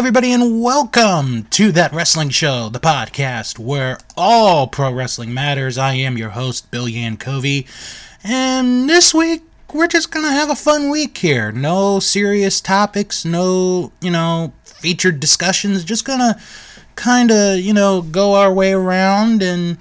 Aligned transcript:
everybody, 0.00 0.32
and 0.32 0.62
welcome 0.62 1.44
to 1.50 1.70
That 1.70 1.92
Wrestling 1.92 2.30
Show, 2.30 2.70
the 2.70 2.80
podcast 2.80 3.58
where 3.58 3.98
all 4.16 4.66
pro 4.66 4.90
wrestling 4.90 5.34
matters. 5.34 5.76
I 5.76 5.92
am 5.92 6.16
your 6.16 6.30
host, 6.30 6.70
Bill 6.70 6.86
Yankovi, 6.86 7.66
and 8.24 8.88
this 8.88 9.12
week 9.12 9.42
we're 9.74 9.88
just 9.88 10.10
gonna 10.10 10.32
have 10.32 10.48
a 10.48 10.56
fun 10.56 10.88
week 10.88 11.18
here. 11.18 11.52
No 11.52 12.00
serious 12.00 12.62
topics, 12.62 13.26
no, 13.26 13.92
you 14.00 14.10
know, 14.10 14.54
featured 14.64 15.20
discussions. 15.20 15.84
Just 15.84 16.06
gonna 16.06 16.40
kind 16.96 17.30
of, 17.30 17.58
you 17.58 17.74
know, 17.74 18.00
go 18.00 18.36
our 18.36 18.50
way 18.50 18.72
around 18.72 19.42
and 19.42 19.76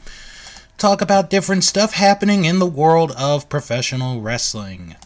talk 0.77 0.99
about 0.99 1.29
different 1.29 1.63
stuff 1.63 1.93
happening 1.93 2.43
in 2.43 2.59
the 2.59 2.65
world 2.65 3.13
of 3.13 3.47
professional 3.47 4.19
wrestling. 4.19 4.97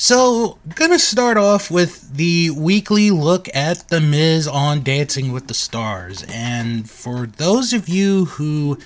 So, 0.00 0.58
gonna 0.76 1.00
start 1.00 1.36
off 1.36 1.72
with 1.72 2.14
the 2.14 2.50
weekly 2.50 3.10
look 3.10 3.48
at 3.52 3.88
The 3.88 4.00
Miz 4.00 4.46
on 4.46 4.84
Dancing 4.84 5.32
with 5.32 5.48
the 5.48 5.54
Stars. 5.54 6.24
And 6.32 6.88
for 6.88 7.26
those 7.26 7.72
of 7.72 7.88
you 7.88 8.26
who 8.26 8.78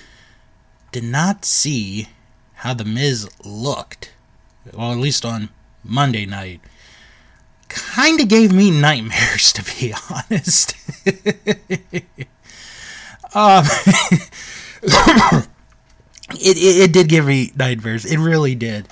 did 0.91 1.03
not 1.03 1.45
see 1.45 2.07
how 2.55 2.73
The 2.73 2.83
Miz 2.83 3.29
looked, 3.45 4.11
well, 4.73 4.91
at 4.91 4.97
least 4.97 5.23
on 5.23 5.49
Monday 5.83 6.25
night, 6.25 6.61
kind 7.69 8.19
of 8.19 8.27
gave 8.27 8.51
me 8.51 8.71
nightmares, 8.71 9.53
to 9.57 9.63
be 9.63 9.93
honest. 10.09 10.73
um, 13.35 13.65
it, 16.31 16.57
it, 16.57 16.89
it 16.89 16.91
did 16.91 17.07
give 17.07 17.27
me 17.27 17.51
nightmares. 17.55 18.03
It 18.03 18.17
really 18.17 18.55
did. 18.55 18.87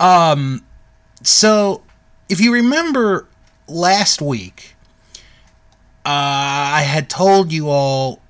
Um, 0.00 0.64
so, 1.22 1.82
if 2.28 2.40
you 2.40 2.52
remember 2.52 3.26
last 3.66 4.22
week, 4.22 4.74
uh, 6.04 6.08
I 6.76 6.82
had 6.86 7.10
told 7.10 7.52
you 7.52 7.68
all 7.68 8.20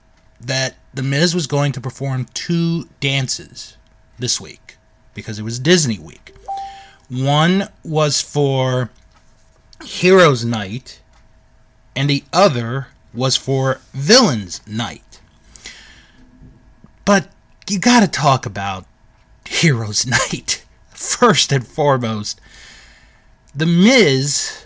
that 0.40 0.76
The 0.92 1.02
Miz 1.02 1.34
was 1.34 1.46
going 1.46 1.72
to 1.72 1.80
perform 1.80 2.26
two 2.34 2.88
dances 2.98 3.76
this 4.18 4.40
week 4.40 4.76
because 5.14 5.38
it 5.38 5.42
was 5.42 5.58
Disney 5.58 5.98
week. 5.98 6.34
One 7.08 7.68
was 7.84 8.20
for 8.20 8.90
Heroes 9.84 10.44
Night, 10.44 11.00
and 11.96 12.08
the 12.08 12.24
other 12.32 12.88
was 13.12 13.36
for 13.36 13.80
Villains 13.92 14.60
Night. 14.66 15.20
But 17.04 17.28
you 17.68 17.78
gotta 17.78 18.08
talk 18.08 18.46
about 18.46 18.86
Heroes 19.48 20.06
Night 20.30 20.64
first 20.90 21.50
and 21.52 21.66
foremost. 21.66 22.40
The 23.60 23.66
Miz 23.66 24.64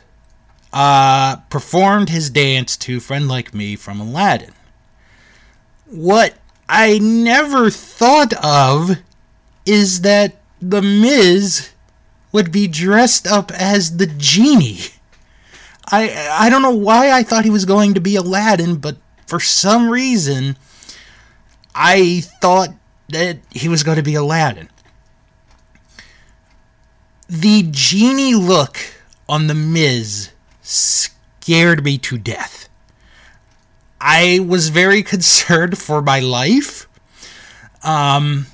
uh, 0.72 1.38
performed 1.50 2.10
his 2.10 2.30
dance 2.30 2.76
to 2.76 3.00
Friend 3.00 3.26
Like 3.26 3.52
Me 3.52 3.74
from 3.74 3.98
Aladdin. 3.98 4.52
What 5.86 6.34
I 6.68 6.98
never 7.00 7.70
thought 7.70 8.32
of 8.34 8.98
is 9.66 10.02
that 10.02 10.36
The 10.62 10.80
Miz 10.80 11.70
would 12.30 12.52
be 12.52 12.68
dressed 12.68 13.26
up 13.26 13.50
as 13.50 13.96
the 13.96 14.06
genie. 14.06 14.78
I 15.90 16.28
I 16.30 16.48
don't 16.48 16.62
know 16.62 16.70
why 16.70 17.10
I 17.10 17.24
thought 17.24 17.44
he 17.44 17.50
was 17.50 17.64
going 17.64 17.94
to 17.94 18.00
be 18.00 18.14
Aladdin, 18.14 18.76
but 18.76 18.96
for 19.26 19.40
some 19.40 19.90
reason 19.90 20.56
I 21.74 22.20
thought 22.40 22.68
that 23.08 23.38
he 23.50 23.68
was 23.68 23.82
going 23.82 23.96
to 23.96 24.04
be 24.04 24.14
Aladdin 24.14 24.68
the 27.28 27.66
genie 27.70 28.34
look 28.34 28.78
on 29.28 29.46
the 29.46 29.54
Miz 29.54 30.30
scared 30.62 31.84
me 31.84 31.98
to 31.98 32.18
death. 32.18 32.68
I 34.00 34.40
was 34.46 34.68
very 34.68 35.02
concerned 35.14 35.78
for 35.78 36.02
my 36.02 36.20
life. 36.20 36.88
Um, 37.82 38.46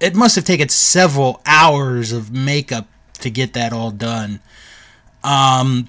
it 0.00 0.14
must 0.14 0.36
have 0.36 0.44
taken 0.44 0.68
several 0.68 1.40
hours 1.46 2.12
of 2.12 2.32
makeup 2.32 2.86
to 3.14 3.30
get 3.30 3.52
that 3.54 3.72
all 3.72 3.90
done. 3.90 4.40
Um, 5.24 5.88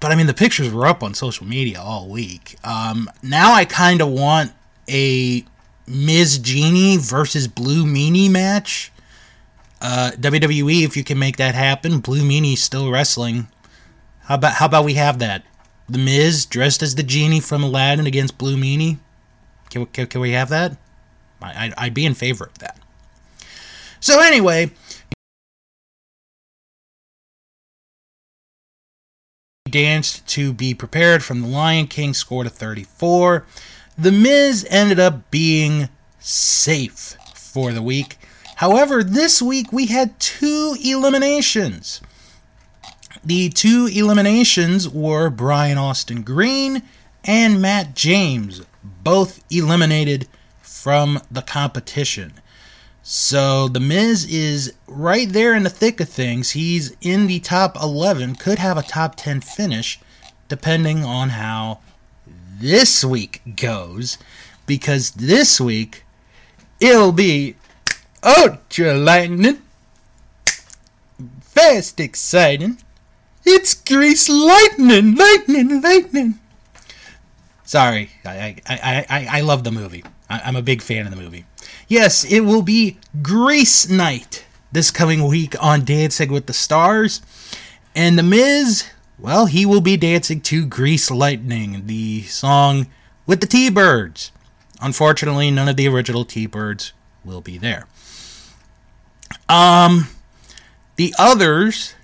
but 0.00 0.12
I 0.12 0.16
mean, 0.16 0.26
the 0.26 0.34
pictures 0.34 0.72
were 0.72 0.86
up 0.86 1.02
on 1.02 1.14
social 1.14 1.46
media 1.46 1.80
all 1.80 2.08
week. 2.08 2.56
Um, 2.64 3.08
now 3.22 3.54
I 3.54 3.64
kind 3.64 4.02
of 4.02 4.08
want 4.08 4.52
a 4.88 5.44
Miz 5.86 6.38
Genie 6.38 6.96
versus 6.98 7.48
Blue 7.48 7.84
Meanie 7.84 8.30
match 8.30 8.92
uh, 9.84 10.12
WWE, 10.12 10.82
if 10.82 10.96
you 10.96 11.04
can 11.04 11.18
make 11.18 11.36
that 11.36 11.54
happen, 11.54 12.00
Blue 12.00 12.22
Meanie's 12.22 12.62
still 12.62 12.90
wrestling. 12.90 13.48
How 14.20 14.36
about 14.36 14.54
how 14.54 14.64
about 14.64 14.86
we 14.86 14.94
have 14.94 15.18
that? 15.18 15.44
The 15.90 15.98
Miz 15.98 16.46
dressed 16.46 16.82
as 16.82 16.94
the 16.94 17.02
genie 17.02 17.40
from 17.40 17.62
Aladdin 17.62 18.06
against 18.06 18.38
Blue 18.38 18.56
Meanie. 18.56 18.96
Can, 19.68 19.84
can, 19.84 20.06
can 20.06 20.22
we 20.22 20.30
have 20.30 20.48
that? 20.48 20.78
I, 21.42 21.66
I'd, 21.66 21.74
I'd 21.76 21.94
be 21.94 22.06
in 22.06 22.14
favor 22.14 22.46
of 22.46 22.58
that. 22.60 22.78
So 24.00 24.22
anyway, 24.22 24.70
danced 29.68 30.26
to 30.28 30.54
be 30.54 30.72
prepared 30.72 31.22
from 31.22 31.42
the 31.42 31.48
Lion 31.48 31.88
King, 31.88 32.14
scored 32.14 32.46
a 32.46 32.50
34. 32.50 33.44
The 33.98 34.12
Miz 34.12 34.66
ended 34.70 34.98
up 34.98 35.30
being 35.30 35.90
safe 36.20 37.18
for 37.34 37.70
the 37.70 37.82
week. 37.82 38.16
However, 38.56 39.02
this 39.02 39.42
week 39.42 39.72
we 39.72 39.86
had 39.86 40.18
two 40.20 40.76
eliminations. 40.82 42.00
The 43.24 43.48
two 43.50 43.88
eliminations 43.92 44.88
were 44.88 45.30
Brian 45.30 45.78
Austin 45.78 46.22
Green 46.22 46.82
and 47.24 47.60
Matt 47.60 47.94
James, 47.94 48.62
both 48.82 49.42
eliminated 49.50 50.28
from 50.60 51.20
the 51.30 51.42
competition. 51.42 52.34
So 53.02 53.68
The 53.68 53.80
Miz 53.80 54.24
is 54.26 54.72
right 54.86 55.28
there 55.28 55.54
in 55.54 55.62
the 55.62 55.70
thick 55.70 56.00
of 56.00 56.08
things. 56.08 56.52
He's 56.52 56.94
in 57.00 57.26
the 57.26 57.40
top 57.40 57.76
11, 57.76 58.36
could 58.36 58.58
have 58.58 58.78
a 58.78 58.82
top 58.82 59.14
10 59.16 59.40
finish, 59.40 60.00
depending 60.48 61.04
on 61.04 61.30
how 61.30 61.80
this 62.26 63.04
week 63.04 63.42
goes. 63.56 64.16
Because 64.66 65.10
this 65.12 65.60
week, 65.60 66.04
it'll 66.80 67.12
be 67.12 67.56
Oh, 68.26 68.52
ultra 68.52 68.94
lightning. 68.94 69.60
Fast 71.42 72.00
exciting. 72.00 72.78
It's 73.44 73.74
grease 73.74 74.30
lightning, 74.30 75.14
lightning, 75.14 75.82
lightning. 75.82 76.38
Sorry, 77.64 78.10
I 78.24 78.56
I, 78.66 79.06
I, 79.10 79.28
I 79.30 79.40
love 79.42 79.62
the 79.62 79.70
movie. 79.70 80.04
I, 80.30 80.40
I'm 80.44 80.56
a 80.56 80.62
big 80.62 80.80
fan 80.80 81.04
of 81.04 81.14
the 81.14 81.20
movie. 81.20 81.44
Yes, 81.86 82.24
it 82.24 82.40
will 82.40 82.62
be 82.62 82.96
Grease 83.20 83.90
Night 83.90 84.46
this 84.72 84.90
coming 84.90 85.26
week 85.26 85.54
on 85.62 85.84
Dancing 85.84 86.32
with 86.32 86.46
the 86.46 86.54
Stars. 86.54 87.20
And 87.94 88.18
The 88.18 88.22
Miz, 88.22 88.88
well, 89.18 89.46
he 89.46 89.66
will 89.66 89.82
be 89.82 89.98
dancing 89.98 90.40
to 90.42 90.66
Grease 90.66 91.10
Lightning, 91.10 91.86
the 91.86 92.22
song 92.22 92.86
with 93.26 93.40
the 93.40 93.46
T 93.46 93.68
Birds. 93.68 94.32
Unfortunately, 94.80 95.50
none 95.50 95.68
of 95.68 95.76
the 95.76 95.88
original 95.88 96.24
T 96.24 96.46
Birds 96.46 96.94
will 97.22 97.42
be 97.42 97.58
there. 97.58 97.86
Um, 99.48 100.08
the 100.96 101.14
others, 101.18 101.94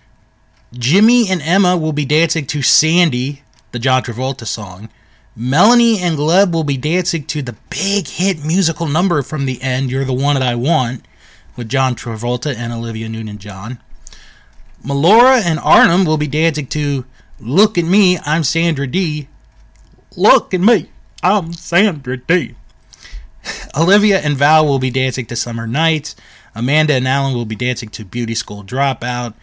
Jimmy 0.73 1.29
and 1.29 1.43
Emma 1.43 1.77
will 1.77 1.93
be 1.93 2.05
dancing 2.05 2.47
to 2.47 2.63
Sandy, 2.63 3.43
the 3.73 3.79
John 3.79 4.03
Travolta 4.03 4.47
song. 4.47 4.89
Melanie 5.37 6.01
and 6.01 6.19
Gleb 6.19 6.53
will 6.53 6.65
be 6.65 6.77
dancing 6.77 7.25
to 7.27 7.41
the 7.41 7.57
big 7.71 8.09
hit 8.09 8.45
musical 8.45 8.87
number 8.87 9.23
from 9.23 9.47
the 9.47 9.63
end, 9.63 9.91
You're 9.91 10.05
the 10.05 10.13
One 10.13 10.35
That 10.35 10.43
I 10.43 10.55
Want, 10.55 11.05
with 11.57 11.69
John 11.69 11.95
Travolta 11.95 12.55
and 12.55 12.73
Olivia 12.73 13.09
Newton 13.09 13.39
John. 13.39 13.79
Melora 14.85 15.41
and 15.43 15.59
Artem 15.61 16.05
will 16.05 16.17
be 16.17 16.27
dancing 16.27 16.67
to 16.69 17.05
Look 17.39 17.79
at 17.79 17.85
Me, 17.85 18.19
I'm 18.27 18.45
Sandra 18.45 18.87
Dee. 18.87 19.29
Look 20.17 20.53
at 20.53 20.61
me, 20.61 20.91
I'm 21.23 21.53
Sandra 21.53 22.17
Dee. 22.17 22.55
Olivia 23.79 24.19
and 24.21 24.37
Val 24.37 24.67
will 24.67 24.79
be 24.79 24.91
dancing 24.91 25.27
to 25.27 25.37
Summer 25.37 25.67
Nights. 25.67 26.17
Amanda 26.55 26.95
and 26.95 27.07
Alan 27.07 27.35
will 27.35 27.45
be 27.45 27.57
dancing 27.57 27.89
to 27.91 28.05
Beauty 28.05 28.35
School 28.35 28.65
Dropout. 28.65 29.35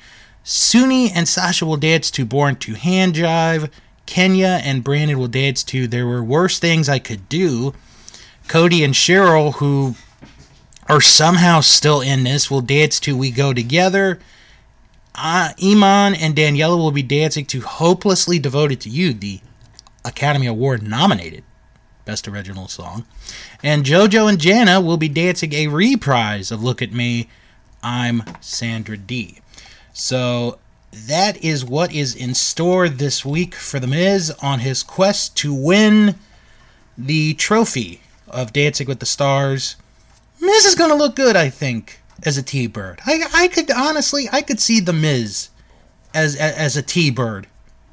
Suni 0.44 1.12
and 1.14 1.28
Sasha 1.28 1.66
will 1.66 1.78
dance 1.78 2.10
to 2.12 2.26
Born 2.26 2.56
to 2.58 2.74
Hand 2.74 3.16
Jive. 3.16 3.70
Kenya 4.06 4.62
and 4.64 4.84
Brandon 4.84 5.20
will 5.20 5.28
dance 5.28 5.64
to 5.66 5.88
There 5.88 6.08
Were 6.08 6.24
Worse 6.24 6.60
Things 6.60 6.88
I 6.88 7.00
Could 7.00 7.28
Do. 7.28 7.74
Cody 8.48 8.84
and 8.84 8.94
Cheryl, 8.94 9.56
who 9.56 9.96
are 10.88 11.02
somehow 11.02 11.60
still 11.60 12.00
in 12.00 12.24
this, 12.24 12.50
will 12.50 12.62
dance 12.62 13.00
to 13.02 13.18
We 13.18 13.32
Go 13.32 13.54
Together. 13.54 14.20
Uh, 15.14 15.52
Iman 15.62 16.16
and 16.16 16.36
Daniella 16.36 16.78
will 16.78 16.92
be 16.92 17.04
dancing 17.04 17.46
to 17.48 17.62
Hopelessly 17.62 18.40
Devoted 18.40 18.80
to 18.82 18.90
You, 18.90 19.14
the 19.14 19.42
Academy 20.06 20.48
Award 20.48 20.84
nominated 20.84 21.44
Best 22.08 22.26
Original 22.26 22.70
Song. 22.70 23.06
And 23.62 23.84
JoJo 23.84 24.30
and 24.30 24.40
Jana 24.40 24.80
will 24.80 24.96
be 24.96 25.10
dancing 25.10 25.52
a 25.52 25.68
reprise 25.68 26.52
of 26.52 26.64
Look 26.64 26.82
at 26.82 26.94
Me, 26.94 27.28
I'm 27.84 28.24
Sandra 28.40 28.96
Dee. 28.96 29.40
So 29.92 30.58
that 30.92 31.44
is 31.44 31.66
what 31.66 31.94
is 31.94 32.16
in 32.16 32.34
store 32.34 32.88
this 32.88 33.26
week 33.26 33.56
for 33.56 33.82
The 33.82 33.88
Miz 33.88 34.32
on 34.42 34.60
his 34.60 34.84
quest 34.84 35.36
to 35.38 35.54
win 35.54 36.16
the 36.98 37.34
trophy 37.34 38.00
of 38.30 38.54
Dancing 38.54 38.88
with 38.88 39.02
the 39.02 39.06
Stars. 39.06 39.76
Miz 40.40 40.64
is 40.64 40.76
going 40.76 40.92
to 40.92 40.96
look 40.96 41.14
good, 41.14 41.36
I 41.36 41.50
think, 41.50 42.00
as 42.24 42.38
a 42.38 42.42
T-Bird. 42.42 43.02
I, 43.06 43.26
I 43.34 43.48
could, 43.50 43.70
honestly, 43.70 44.30
I 44.32 44.42
could 44.44 44.62
see 44.62 44.80
The 44.80 44.94
Miz 44.94 45.50
as, 46.14 46.38
as, 46.38 46.56
as 46.56 46.78
a 46.78 46.82
T-Bird 46.82 47.48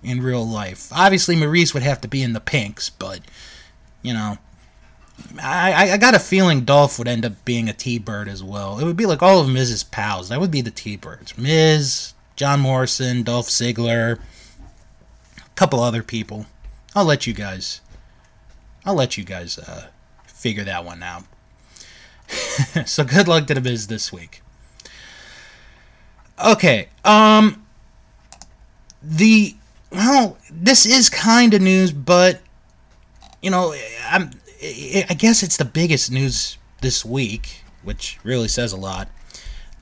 in 0.05 0.23
real 0.23 0.47
life. 0.47 0.89
Obviously, 0.93 1.35
Maurice 1.35 1.75
would 1.75 1.83
have 1.83 2.01
to 2.03 2.09
be 2.09 2.23
in 2.23 2.33
the 2.33 2.41
pinks, 2.41 2.91
but, 2.91 3.21
you 4.05 4.13
know, 4.13 4.39
I, 5.43 5.93
I 5.93 5.97
got 5.97 6.15
a 6.15 6.21
feeling 6.21 6.65
Dolph 6.65 6.99
would 6.99 7.09
end 7.09 7.25
up 7.25 7.45
being 7.45 7.69
a 7.69 7.73
T-Bird 7.73 8.29
as 8.29 8.45
well. 8.45 8.79
It 8.79 8.85
would 8.85 8.97
be 8.97 9.07
like 9.07 9.23
all 9.23 9.41
of 9.41 9.49
Miz's 9.49 9.83
pals. 9.83 10.29
That 10.29 10.41
would 10.41 10.51
be 10.51 10.61
the 10.61 10.71
T-Birds. 10.71 11.37
Miz, 11.39 12.13
John 12.37 12.61
Morrison, 12.61 13.23
Dolph 13.23 13.49
Ziggler, 13.49 14.19
a 15.39 15.55
couple 15.57 15.81
other 15.81 16.03
people. 16.03 16.47
I'll 16.95 17.07
let 17.07 17.27
you 17.27 17.33
guys. 17.33 17.81
I'll 18.85 18.95
let 18.95 19.17
you 19.17 19.25
guys 19.25 19.59
uh, 19.59 19.89
figure 20.27 20.65
that 20.65 20.85
one 20.85 21.03
out. 21.03 21.25
so 22.87 23.05
good 23.05 23.27
luck 23.27 23.47
to 23.47 23.55
the 23.55 23.61
Miz 23.61 23.87
this 23.87 24.13
week. 24.13 24.43
Okay, 26.45 26.89
um, 27.05 27.65
the 29.03 29.57
well, 29.91 30.37
this 30.51 30.85
is 30.85 31.09
kind 31.09 31.55
of 31.55 31.63
news, 31.63 31.93
but 31.93 32.41
you 33.45 33.51
know, 33.51 33.75
I'm 34.11 34.31
I 34.63 35.15
guess 35.19 35.43
it's 35.43 35.59
the 35.59 35.67
biggest 35.67 36.11
news 36.11 36.57
this 36.81 37.05
week, 37.05 37.63
which 37.83 38.19
really 38.25 38.49
says 38.49 38.73
a 38.73 38.79
lot. 38.79 39.11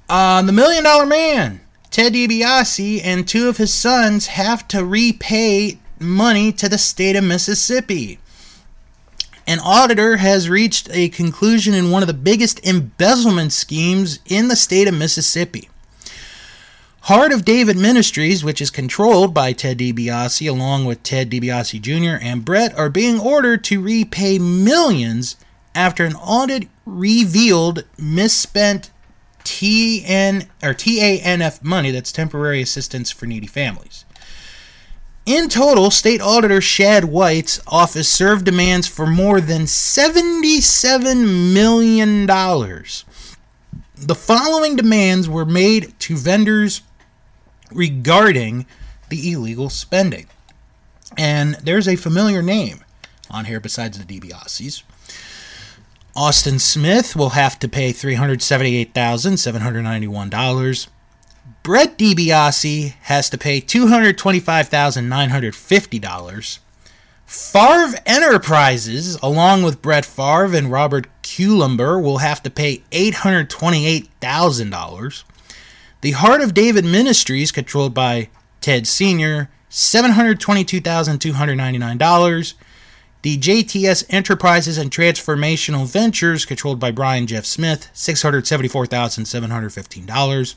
Uh, 0.08 0.42
the 0.42 0.52
Million 0.52 0.82
Dollar 0.82 1.06
Man, 1.06 1.60
Ted 1.88 2.14
DiBiase, 2.14 3.00
and 3.04 3.26
two 3.26 3.48
of 3.48 3.58
his 3.58 3.72
sons 3.72 4.26
have 4.26 4.66
to 4.68 4.84
repay 4.84 5.78
money 6.00 6.50
to 6.52 6.68
the 6.68 6.76
state 6.76 7.14
of 7.14 7.22
Mississippi. 7.22 8.18
An 9.46 9.60
auditor 9.60 10.16
has 10.16 10.50
reached 10.50 10.88
a 10.90 11.08
conclusion 11.10 11.72
in 11.72 11.92
one 11.92 12.02
of 12.02 12.08
the 12.08 12.14
biggest 12.14 12.66
embezzlement 12.66 13.52
schemes 13.52 14.18
in 14.26 14.48
the 14.48 14.56
state 14.56 14.88
of 14.88 14.94
Mississippi. 14.94 15.68
Heart 17.06 17.32
of 17.32 17.44
David 17.44 17.76
Ministries, 17.76 18.44
which 18.44 18.60
is 18.60 18.70
controlled 18.70 19.34
by 19.34 19.52
Ted 19.52 19.78
DiBiase, 19.78 20.48
along 20.48 20.84
with 20.84 21.02
Ted 21.02 21.30
DiBiase 21.30 21.80
Jr. 21.82 22.24
and 22.24 22.44
Brett, 22.44 22.72
are 22.78 22.88
being 22.88 23.18
ordered 23.18 23.64
to 23.64 23.82
repay 23.82 24.38
millions 24.38 25.34
after 25.74 26.04
an 26.04 26.14
audit 26.14 26.68
revealed 26.86 27.82
misspent 27.98 28.92
TN 29.42 30.46
or 30.62 30.74
TANF 30.74 31.64
money 31.64 31.90
that's 31.90 32.12
temporary 32.12 32.62
assistance 32.62 33.10
for 33.10 33.26
needy 33.26 33.48
families. 33.48 34.04
In 35.26 35.48
total, 35.48 35.90
state 35.90 36.20
auditor 36.20 36.60
Shad 36.60 37.06
White's 37.06 37.60
office 37.66 38.08
served 38.08 38.44
demands 38.44 38.86
for 38.86 39.08
more 39.08 39.40
than 39.40 39.62
$77 39.62 41.52
million. 41.52 42.26
The 44.04 44.14
following 44.14 44.76
demands 44.76 45.28
were 45.28 45.44
made 45.44 45.98
to 46.00 46.16
vendors 46.16 46.82
regarding 47.74 48.66
the 49.08 49.32
illegal 49.32 49.68
spending. 49.68 50.28
And 51.16 51.56
there's 51.56 51.88
a 51.88 51.96
familiar 51.96 52.42
name 52.42 52.84
on 53.30 53.46
here 53.46 53.60
besides 53.60 53.98
the 53.98 54.04
DiBiase's. 54.04 54.84
Austin 56.14 56.58
Smith 56.58 57.16
will 57.16 57.30
have 57.30 57.58
to 57.58 57.66
pay 57.68 57.90
$378,791. 57.92 60.86
Brett 61.62 61.96
DiBiase 61.96 62.92
has 63.02 63.30
to 63.30 63.38
pay 63.38 63.58
$225,950. 63.60 66.58
Favre 67.24 67.94
Enterprises, 68.04 69.16
along 69.22 69.62
with 69.62 69.80
Brett 69.80 70.04
Favre 70.04 70.54
and 70.54 70.70
Robert 70.70 71.06
Kulember, 71.22 72.02
will 72.02 72.18
have 72.18 72.42
to 72.42 72.50
pay 72.50 72.82
$828,000. 72.90 75.24
The 76.02 76.12
Heart 76.12 76.42
of 76.42 76.52
David 76.52 76.84
Ministries, 76.84 77.50
controlled 77.52 77.94
by 77.94 78.28
Ted 78.60 78.86
Sr., 78.88 79.48
$722,299. 79.70 82.54
The 83.22 83.38
JTS 83.38 84.04
Enterprises 84.10 84.76
and 84.78 84.90
Transformational 84.90 85.86
Ventures, 85.86 86.44
controlled 86.44 86.80
by 86.80 86.90
Brian 86.90 87.28
Jeff 87.28 87.44
Smith, 87.44 87.88
$674,715. 87.94 90.54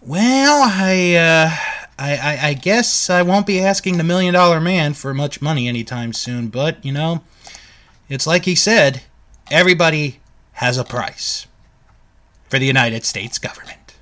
Well, 0.00 0.68
I, 0.74 1.14
uh, 1.14 1.50
I, 1.96 2.16
I, 2.16 2.48
I 2.48 2.54
guess 2.54 3.08
I 3.08 3.22
won't 3.22 3.46
be 3.46 3.60
asking 3.60 3.96
the 3.96 4.02
Million 4.02 4.34
Dollar 4.34 4.60
Man 4.60 4.92
for 4.92 5.14
much 5.14 5.40
money 5.40 5.68
anytime 5.68 6.12
soon. 6.12 6.48
But 6.48 6.84
you 6.84 6.90
know, 6.90 7.22
it's 8.08 8.26
like 8.26 8.44
he 8.44 8.56
said, 8.56 9.02
everybody 9.52 10.18
has 10.54 10.76
a 10.76 10.82
price 10.82 11.46
for 12.48 12.58
the 12.58 12.66
United 12.66 13.04
States 13.04 13.38
government. 13.38 13.94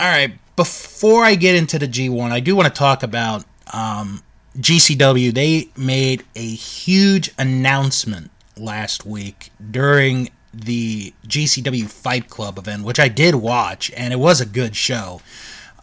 All 0.00 0.10
right, 0.10 0.36
before 0.56 1.24
I 1.24 1.36
get 1.36 1.54
into 1.54 1.78
the 1.78 1.86
G1, 1.86 2.32
I 2.32 2.40
do 2.40 2.56
want 2.56 2.66
to 2.66 2.76
talk 2.76 3.04
about 3.04 3.44
um, 3.72 4.23
GCW, 4.58 5.32
they 5.34 5.68
made 5.76 6.24
a 6.36 6.46
huge 6.46 7.32
announcement 7.38 8.30
last 8.56 9.04
week 9.04 9.50
during 9.70 10.30
the 10.52 11.12
GCW 11.26 11.88
Fight 11.90 12.28
Club 12.28 12.58
event, 12.58 12.84
which 12.84 13.00
I 13.00 13.08
did 13.08 13.34
watch, 13.34 13.90
and 13.96 14.12
it 14.12 14.18
was 14.18 14.40
a 14.40 14.46
good 14.46 14.76
show. 14.76 15.20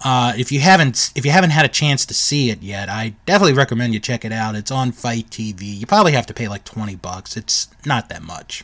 Uh, 0.04 0.34
if 0.36 0.52
you 0.52 0.60
haven't 0.60 1.12
if 1.14 1.26
you 1.26 1.32
haven't 1.32 1.52
had 1.52 1.66
a 1.66 1.70
chance 1.70 2.06
to 2.08 2.14
see 2.14 2.50
it 2.50 2.64
yet, 2.64 2.90
I 2.90 3.14
definitely 3.26 3.54
recommend 3.54 3.94
you 3.94 4.00
check 4.00 4.26
it 4.26 4.32
out. 4.32 4.56
It's 4.56 4.72
on 4.72 4.92
Fight 4.92 5.30
TV. 5.30 5.78
You 5.78 5.86
probably 5.86 6.14
have 6.14 6.26
to 6.28 6.34
pay 6.34 6.48
like 6.48 6.64
twenty 6.64 6.96
bucks. 6.96 7.38
It's 7.38 7.68
not 7.86 8.10
that 8.10 8.24
much. 8.24 8.64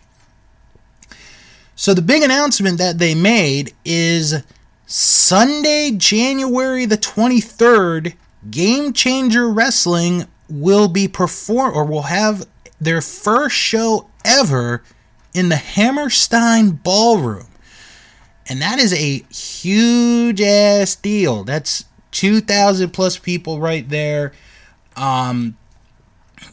So 1.75 1.93
the 1.93 2.01
big 2.01 2.23
announcement 2.23 2.79
that 2.79 2.97
they 2.97 3.13
made 3.13 3.73
is 3.85 4.41
Sunday, 4.87 5.91
January 5.91 6.85
the 6.85 6.97
twenty 6.97 7.39
third 7.39 8.15
Game 8.49 8.93
Changer 8.93 9.49
Wrestling 9.49 10.25
will 10.49 10.87
be 10.87 11.07
perform 11.07 11.75
or 11.75 11.85
will 11.85 12.03
have 12.03 12.47
their 12.79 13.01
first 13.01 13.55
show 13.55 14.09
ever 14.23 14.83
in 15.33 15.49
the 15.49 15.55
Hammerstein 15.55 16.71
Ballroom. 16.71 17.47
And 18.49 18.61
that 18.61 18.79
is 18.79 18.93
a 18.93 19.23
huge 19.33 20.41
ass 20.41 20.95
deal. 20.95 21.43
That's 21.43 21.85
2,000 22.11 22.91
plus 22.91 23.17
people 23.17 23.59
right 23.59 23.87
there. 23.87 24.31
Um, 24.95 25.57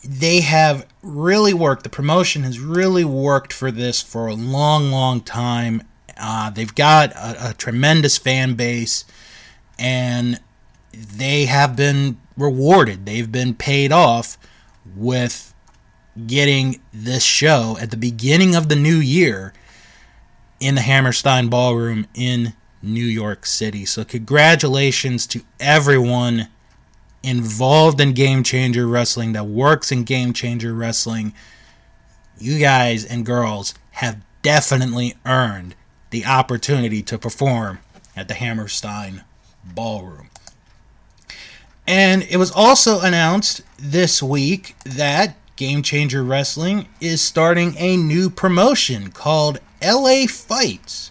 they 0.04 0.40
have 0.40 0.86
really 1.02 1.54
worked. 1.54 1.84
The 1.84 1.88
promotion 1.88 2.42
has 2.42 2.58
really 2.58 3.04
worked 3.04 3.52
for 3.52 3.70
this 3.70 4.02
for 4.02 4.26
a 4.26 4.34
long, 4.34 4.90
long 4.90 5.20
time. 5.20 5.82
Uh, 6.16 6.50
they've 6.50 6.74
got 6.74 7.12
a, 7.12 7.50
a 7.50 7.54
tremendous 7.54 8.18
fan 8.18 8.54
base, 8.54 9.04
and 9.78 10.40
they 10.94 11.46
have 11.46 11.76
been 11.76 12.18
rewarded. 12.36 13.06
They've 13.06 13.30
been 13.30 13.54
paid 13.54 13.92
off 13.92 14.38
with 14.96 15.54
getting 16.26 16.80
this 16.92 17.24
show 17.24 17.76
at 17.80 17.90
the 17.90 17.96
beginning 17.96 18.54
of 18.54 18.68
the 18.68 18.76
new 18.76 18.96
year 18.96 19.52
in 20.60 20.74
the 20.76 20.80
Hammerstein 20.80 21.48
Ballroom 21.48 22.06
in 22.14 22.54
New 22.82 23.04
York 23.04 23.46
City. 23.46 23.84
So, 23.84 24.04
congratulations 24.04 25.26
to 25.28 25.42
everyone 25.58 26.48
involved 27.22 28.00
in 28.00 28.12
Game 28.12 28.42
Changer 28.42 28.86
Wrestling 28.86 29.32
that 29.32 29.46
works 29.46 29.90
in 29.90 30.04
Game 30.04 30.32
Changer 30.32 30.74
Wrestling. 30.74 31.34
You 32.38 32.58
guys 32.58 33.04
and 33.04 33.24
girls 33.24 33.74
have 33.92 34.20
definitely 34.42 35.14
earned 35.24 35.74
the 36.10 36.26
opportunity 36.26 37.02
to 37.02 37.18
perform 37.18 37.78
at 38.14 38.28
the 38.28 38.34
Hammerstein 38.34 39.24
Ballroom. 39.64 40.28
And 41.86 42.22
it 42.24 42.36
was 42.38 42.50
also 42.50 43.00
announced 43.00 43.62
this 43.78 44.22
week 44.22 44.74
that 44.84 45.36
Game 45.56 45.82
Changer 45.82 46.24
Wrestling 46.24 46.88
is 47.00 47.20
starting 47.20 47.74
a 47.78 47.96
new 47.96 48.30
promotion 48.30 49.10
called 49.10 49.58
LA 49.82 50.26
Fights. 50.26 51.10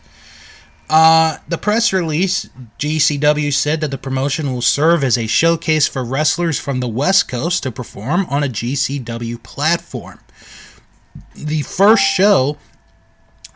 Uh, 0.89 1.37
the 1.47 1.57
press 1.57 1.93
release, 1.93 2.49
GCW 2.77 3.53
said 3.53 3.81
that 3.81 3.89
the 3.89 3.97
promotion 3.97 4.51
will 4.51 4.61
serve 4.61 5.03
as 5.03 5.17
a 5.17 5.27
showcase 5.27 5.87
for 5.87 6.03
wrestlers 6.03 6.59
from 6.59 6.81
the 6.81 6.87
West 6.87 7.27
Coast 7.27 7.63
to 7.63 7.71
perform 7.71 8.25
on 8.29 8.43
a 8.43 8.49
GCW 8.49 9.41
platform. 9.41 10.19
The 11.35 11.61
first 11.61 12.03
show 12.03 12.57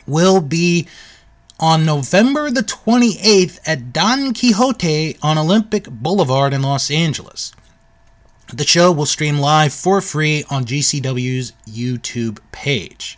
will 0.08 0.40
be 0.40 0.88
on 1.60 1.86
November 1.86 2.52
the 2.52 2.62
28th 2.62 3.60
at 3.66 3.92
Don 3.92 4.34
Quixote 4.34 5.18
on 5.22 5.38
Olympic 5.38 5.86
Boulevard 5.90 6.54
in 6.54 6.62
Los 6.62 6.92
Angeles. 6.92 7.52
The 8.54 8.66
show 8.66 8.92
will 8.92 9.06
stream 9.06 9.40
live 9.40 9.74
for 9.74 10.00
free 10.00 10.46
on 10.50 10.66
GCW's 10.66 11.54
YouTube 11.68 12.40
page. 12.52 13.18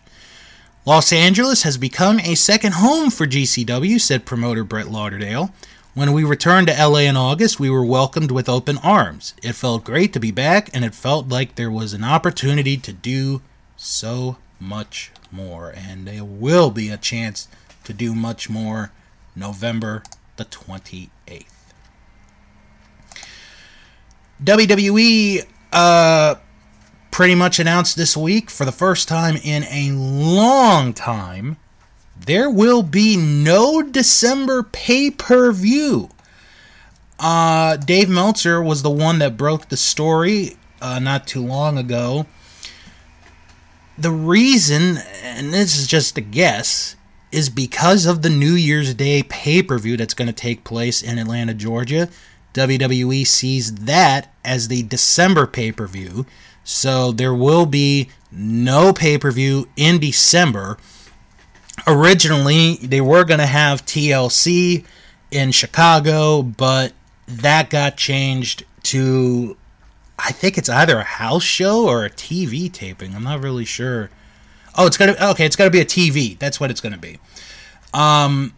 Los 0.86 1.12
Angeles 1.14 1.64
has 1.64 1.78
become 1.78 2.20
a 2.22 2.36
second 2.36 2.76
home 2.76 3.12
for 3.12 3.28
GCW, 3.28 4.00
said 4.00 4.26
promoter 4.26 4.64
Brett 4.64 4.90
Lauderdale. 4.90 5.52
When 5.94 6.14
we 6.14 6.24
returned 6.24 6.68
to 6.68 6.88
LA 6.88 7.00
in 7.00 7.18
August, 7.18 7.60
we 7.60 7.70
were 7.70 7.84
welcomed 7.84 8.32
with 8.32 8.48
open 8.48 8.78
arms. 8.78 9.34
It 9.44 9.54
felt 9.54 9.84
great 9.84 10.14
to 10.14 10.20
be 10.20 10.32
back, 10.32 10.70
and 10.74 10.86
it 10.86 10.96
felt 10.96 11.28
like 11.28 11.56
there 11.56 11.70
was 11.70 11.94
an 11.94 12.04
opportunity 12.04 12.78
to 12.78 12.94
do 12.94 13.42
so 13.76 14.38
much 14.60 15.12
more. 15.32 15.74
And 15.76 16.08
there 16.08 16.24
will 16.24 16.72
be 16.72 16.90
a 16.90 16.98
chance 16.98 17.48
to 17.84 17.94
do 17.94 18.14
much 18.14 18.50
more 18.50 18.92
November 19.36 20.04
the 20.38 20.46
28th. 20.46 21.10
WWE 24.44 25.46
uh, 25.74 26.36
pretty 27.12 27.36
much 27.36 27.60
announced 27.60 27.98
this 27.98 28.16
week 28.16 28.50
for 28.50 28.66
the 28.66 28.72
first 28.72 29.08
time 29.08 29.36
in 29.38 29.64
a 29.66 29.92
long 29.92 30.94
time 30.94 31.58
there 32.26 32.50
will 32.50 32.84
be 32.84 33.16
no 33.16 33.82
December 33.82 34.64
pay 34.64 35.10
per 35.10 35.52
view. 35.52 36.10
Uh, 37.18 37.78
Dave 37.78 38.10
Meltzer 38.10 38.62
was 38.62 38.82
the 38.82 38.90
one 38.90 39.20
that 39.20 39.38
broke 39.38 39.70
the 39.70 39.78
story 39.78 40.58
uh, 40.82 41.00
not 41.00 41.28
too 41.28 41.46
long 41.46 41.78
ago. 41.78 42.26
The 43.98 44.12
reason, 44.12 44.98
and 45.22 45.54
this 45.54 45.78
is 45.78 45.88
just 45.88 46.18
a 46.18 46.22
guess, 46.22 46.96
is 47.32 47.50
because 47.50 48.06
of 48.06 48.22
the 48.22 48.30
New 48.30 48.54
Year's 48.54 48.94
Day 48.94 49.24
pay 49.24 49.62
per 49.62 49.78
view 49.78 49.98
that's 49.98 50.14
going 50.14 50.28
to 50.28 50.34
take 50.34 50.64
place 50.64 51.02
in 51.02 51.18
Atlanta, 51.18 51.54
Georgia. 51.54 52.10
WWE 52.54 53.26
sees 53.28 53.76
that 53.76 54.34
as 54.44 54.68
the 54.68 54.84
December 54.84 55.46
pay 55.46 55.72
per 55.72 55.88
view. 55.88 56.26
So 56.64 57.12
there 57.12 57.34
will 57.34 57.66
be 57.66 58.10
no 58.32 58.94
pay 58.94 59.18
per 59.18 59.32
view 59.32 59.68
in 59.76 60.00
December. 60.00 60.78
Originally, 61.88 62.76
they 62.78 63.02
were 63.02 63.24
going 63.24 63.40
to 63.40 63.46
have 63.46 63.86
TLC 63.86 64.86
in 65.32 65.52
Chicago, 65.52 66.42
but 66.42 66.94
that 67.28 67.70
got 67.70 67.96
changed 67.96 68.66
to, 68.84 69.56
I 70.18 70.32
think 70.32 70.58
it's 70.58 70.70
either 70.70 70.98
a 71.00 71.04
house 71.04 71.44
show 71.44 71.88
or 71.88 72.04
a 72.04 72.10
TV 72.10 72.72
taping. 72.72 73.16
I'm 73.16 73.24
not 73.24 73.42
really 73.42 73.66
sure. 73.66 74.10
Oh, 74.76 74.86
it's 74.86 74.98
gonna 74.98 75.16
okay. 75.32 75.46
It's 75.46 75.56
gonna 75.56 75.70
be 75.70 75.82
a 75.82 75.86
TV. 75.86 76.38
That's 76.40 76.60
what 76.60 76.72
it's 76.72 76.82
gonna 76.82 76.98
be. 76.98 77.20
Um, 77.94 78.54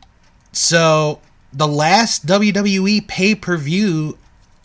so 0.52 1.22
the 1.54 1.68
last 1.68 2.26
WWE 2.26 3.08
pay 3.08 3.36
per 3.36 3.58
view 3.58 4.18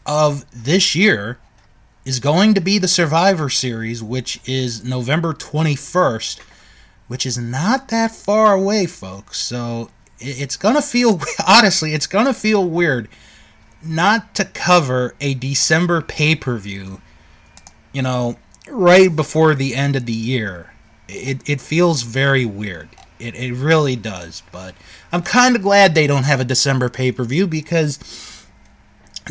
of 0.05 0.45
this 0.53 0.95
year 0.95 1.39
is 2.05 2.21
going 2.21 2.55
to 2.55 2.61
be 2.61 2.79
the 2.79 2.89
Survivor 2.89 3.51
Series, 3.51 4.03
which 4.03 4.41
is 4.47 4.85
November 4.85 5.33
21st, 5.35 6.39
which 7.09 7.27
is 7.27 7.37
not 7.37 7.89
that 7.89 8.13
far 8.13 8.55
away, 8.55 8.87
folks. 8.87 9.39
So 9.41 9.91
it's 10.21 10.57
going 10.57 10.77
to 10.77 10.83
feel, 10.83 11.21
honestly, 11.49 11.95
it's 11.95 12.07
going 12.07 12.27
to 12.27 12.35
feel 12.35 12.69
weird 12.69 13.09
not 13.83 14.35
to 14.37 14.45
cover 14.45 15.15
a 15.21 15.35
December 15.35 16.01
pay 16.01 16.35
per 16.37 16.57
view, 16.59 17.01
you 17.93 18.03
know, 18.03 18.37
right 18.69 19.15
before 19.15 19.55
the 19.55 19.75
end 19.75 19.97
of 19.97 20.07
the 20.07 20.13
year. 20.13 20.73
It, 21.09 21.49
it 21.49 21.61
feels 21.61 22.03
very 22.03 22.45
weird. 22.45 22.89
It, 23.19 23.35
it 23.35 23.55
really 23.55 23.97
does. 23.97 24.43
But 24.53 24.75
I'm 25.13 25.23
kind 25.23 25.57
of 25.57 25.63
glad 25.63 25.95
they 25.95 26.07
don't 26.07 26.25
have 26.25 26.41
a 26.41 26.45
December 26.45 26.89
pay 26.89 27.13
per 27.13 27.25
view 27.25 27.47
because, 27.47 27.99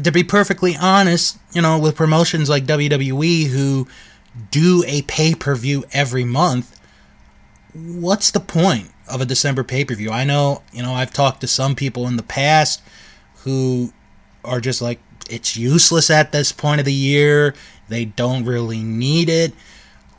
to 0.02 0.12
be 0.12 0.24
perfectly 0.24 0.76
honest, 0.76 1.38
you 1.54 1.62
know, 1.62 1.80
with 1.80 1.96
promotions 1.96 2.50
like 2.50 2.66
WWE 2.66 3.48
who 3.48 3.88
do 4.52 4.84
a 4.88 5.02
pay 5.04 5.36
per 5.36 5.56
view 5.56 5.86
every 5.92 6.24
month, 6.24 6.80
what's 7.74 8.32
the 8.32 8.40
point 8.40 8.92
of 9.08 9.22
a 9.22 9.26
December 9.26 9.64
pay 9.64 9.86
per 9.86 9.96
view? 9.96 10.12
I 10.12 10.24
know, 10.24 10.64
you 10.72 10.82
know, 10.82 10.94
I've 10.94 11.14
talked 11.14 11.42
to 11.42 11.48
some 11.48 11.76
people 11.76 12.08
in 12.08 12.18
the 12.18 12.24
past 12.24 12.82
who 13.44 13.94
are 14.44 14.60
just 14.60 14.82
like, 14.82 15.00
it's 15.30 15.58
useless 15.58 16.10
at 16.10 16.32
this 16.32 16.52
point 16.52 16.80
of 16.80 16.86
the 16.86 16.94
year. 16.94 17.56
They 17.90 18.06
don't 18.06 18.46
really 18.46 18.82
need 18.82 19.30
it. 19.30 19.54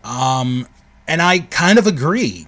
Um, 0.04 0.66
and 1.08 1.22
I 1.22 1.40
kind 1.40 1.78
of 1.78 1.86
agree 1.86 2.46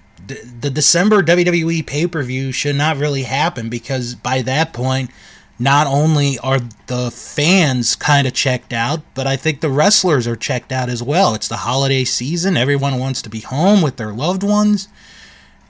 the 0.59 0.69
December 0.69 1.23
WWE 1.23 1.85
pay 1.85 2.07
per 2.07 2.21
view 2.23 2.51
should 2.51 2.75
not 2.75 2.97
really 2.97 3.23
happen 3.23 3.69
because 3.69 4.15
by 4.15 4.41
that 4.43 4.73
point, 4.73 5.09
not 5.57 5.87
only 5.87 6.39
are 6.39 6.59
the 6.87 7.11
fans 7.11 7.95
kind 7.95 8.25
of 8.27 8.33
checked 8.33 8.71
out, 8.71 9.01
but 9.13 9.27
I 9.27 9.35
think 9.35 9.59
the 9.59 9.69
wrestlers 9.69 10.27
are 10.27 10.35
checked 10.35 10.71
out 10.71 10.89
as 10.89 11.03
well. 11.03 11.35
It's 11.35 11.47
the 11.47 11.57
holiday 11.57 12.05
season, 12.05 12.55
everyone 12.55 12.99
wants 12.99 13.21
to 13.23 13.29
be 13.29 13.41
home 13.41 13.81
with 13.81 13.97
their 13.97 14.13
loved 14.13 14.43
ones. 14.43 14.87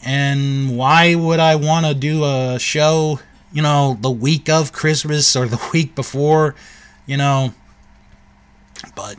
And 0.03 0.77
why 0.77 1.15
would 1.15 1.39
I 1.39 1.55
want 1.55 1.85
to 1.85 1.93
do 1.93 2.23
a 2.23 2.57
show, 2.59 3.19
you 3.51 3.61
know, 3.61 3.97
the 3.99 4.11
week 4.11 4.47
of 4.47 4.71
Christmas 4.71 5.35
or 5.35 5.47
the 5.47 5.61
week 5.73 5.95
before, 5.95 6.55
you 7.05 7.17
know? 7.17 7.53
But 8.95 9.17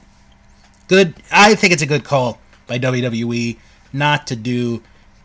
good. 0.88 1.14
I 1.30 1.54
think 1.54 1.72
it's 1.72 1.82
a 1.82 1.86
good 1.86 2.04
call 2.04 2.40
by 2.70 2.78
WWE 2.78 3.58
not 3.92 4.28
to 4.28 4.36
do 4.36 4.80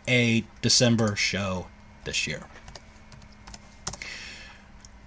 a 0.08 0.44
December 0.62 1.14
show 1.14 1.68
this 2.04 2.26
year. 2.26 2.42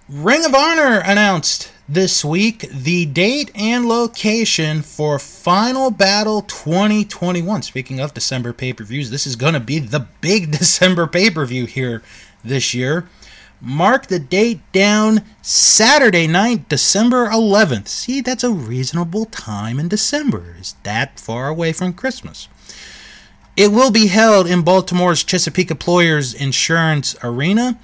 Ring 0.08 0.46
of 0.46 0.54
Honor 0.54 1.02
announced 1.04 1.70
this 1.86 2.24
week 2.24 2.66
the 2.72 3.04
date 3.04 3.50
and 3.54 3.86
location 3.86 4.80
for 4.80 5.18
Final 5.18 5.90
Battle 5.90 6.40
2021. 6.40 7.60
Speaking 7.60 8.00
of 8.00 8.14
December 8.14 8.54
pay 8.54 8.72
per 8.72 8.84
views, 8.84 9.10
this 9.10 9.26
is 9.26 9.36
going 9.36 9.54
to 9.54 9.60
be 9.60 9.78
the 9.78 10.06
big 10.22 10.50
December 10.58 11.06
pay 11.06 11.28
per 11.28 11.44
view 11.44 11.66
here 11.66 12.02
this 12.42 12.72
year. 12.72 13.06
Mark 13.60 14.06
the 14.06 14.18
date 14.18 14.60
down 14.72 15.22
Saturday 15.42 16.26
night, 16.26 16.68
December 16.70 17.28
11th. 17.28 17.88
See, 17.88 18.22
that's 18.22 18.42
a 18.42 18.50
reasonable 18.50 19.26
time 19.26 19.78
in 19.78 19.88
December. 19.88 20.56
Is 20.58 20.76
that 20.82 21.20
far 21.20 21.48
away 21.48 21.72
from 21.72 21.92
Christmas? 21.92 22.48
It 23.56 23.72
will 23.72 23.90
be 23.90 24.06
held 24.06 24.46
in 24.46 24.62
Baltimore's 24.62 25.22
Chesapeake 25.22 25.70
Employers 25.70 26.32
Insurance 26.32 27.14
Arena. 27.22 27.78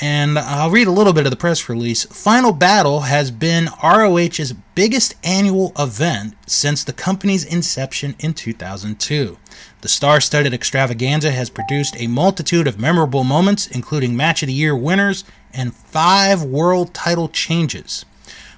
And 0.00 0.38
I'll 0.38 0.70
read 0.70 0.86
a 0.86 0.92
little 0.92 1.12
bit 1.12 1.26
of 1.26 1.30
the 1.30 1.36
press 1.36 1.68
release. 1.68 2.04
Final 2.04 2.52
Battle 2.52 3.00
has 3.00 3.32
been 3.32 3.68
ROH's 3.82 4.52
biggest 4.74 5.16
annual 5.24 5.72
event 5.76 6.34
since 6.46 6.84
the 6.84 6.92
company's 6.92 7.44
inception 7.44 8.14
in 8.20 8.34
2002. 8.34 9.38
The 9.80 9.88
star 9.88 10.20
studded 10.20 10.54
extravaganza 10.54 11.32
has 11.32 11.50
produced 11.50 11.96
a 11.98 12.06
multitude 12.06 12.68
of 12.68 12.78
memorable 12.78 13.24
moments, 13.24 13.66
including 13.66 14.16
Match 14.16 14.42
of 14.42 14.46
the 14.46 14.52
Year 14.52 14.76
winners 14.76 15.24
and 15.52 15.74
five 15.74 16.42
world 16.42 16.94
title 16.94 17.28
changes. 17.28 18.04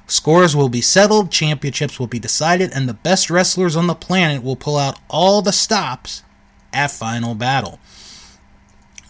Scores 0.06 0.56
will 0.56 0.68
be 0.68 0.80
settled, 0.80 1.30
championships 1.30 2.00
will 2.00 2.09
be 2.09 2.18
decided, 2.18 2.73
and 2.75 2.88
the 2.88 2.94
best 2.94 3.30
wrestlers 3.30 3.76
on 3.76 3.87
the 3.87 3.94
planet 3.94 4.42
will 4.42 4.56
pull 4.56 4.76
out 4.76 4.99
all 5.09 5.40
the 5.40 5.52
stops 5.52 6.23
at 6.73 6.90
Final 6.90 7.35
Battle. 7.35 7.78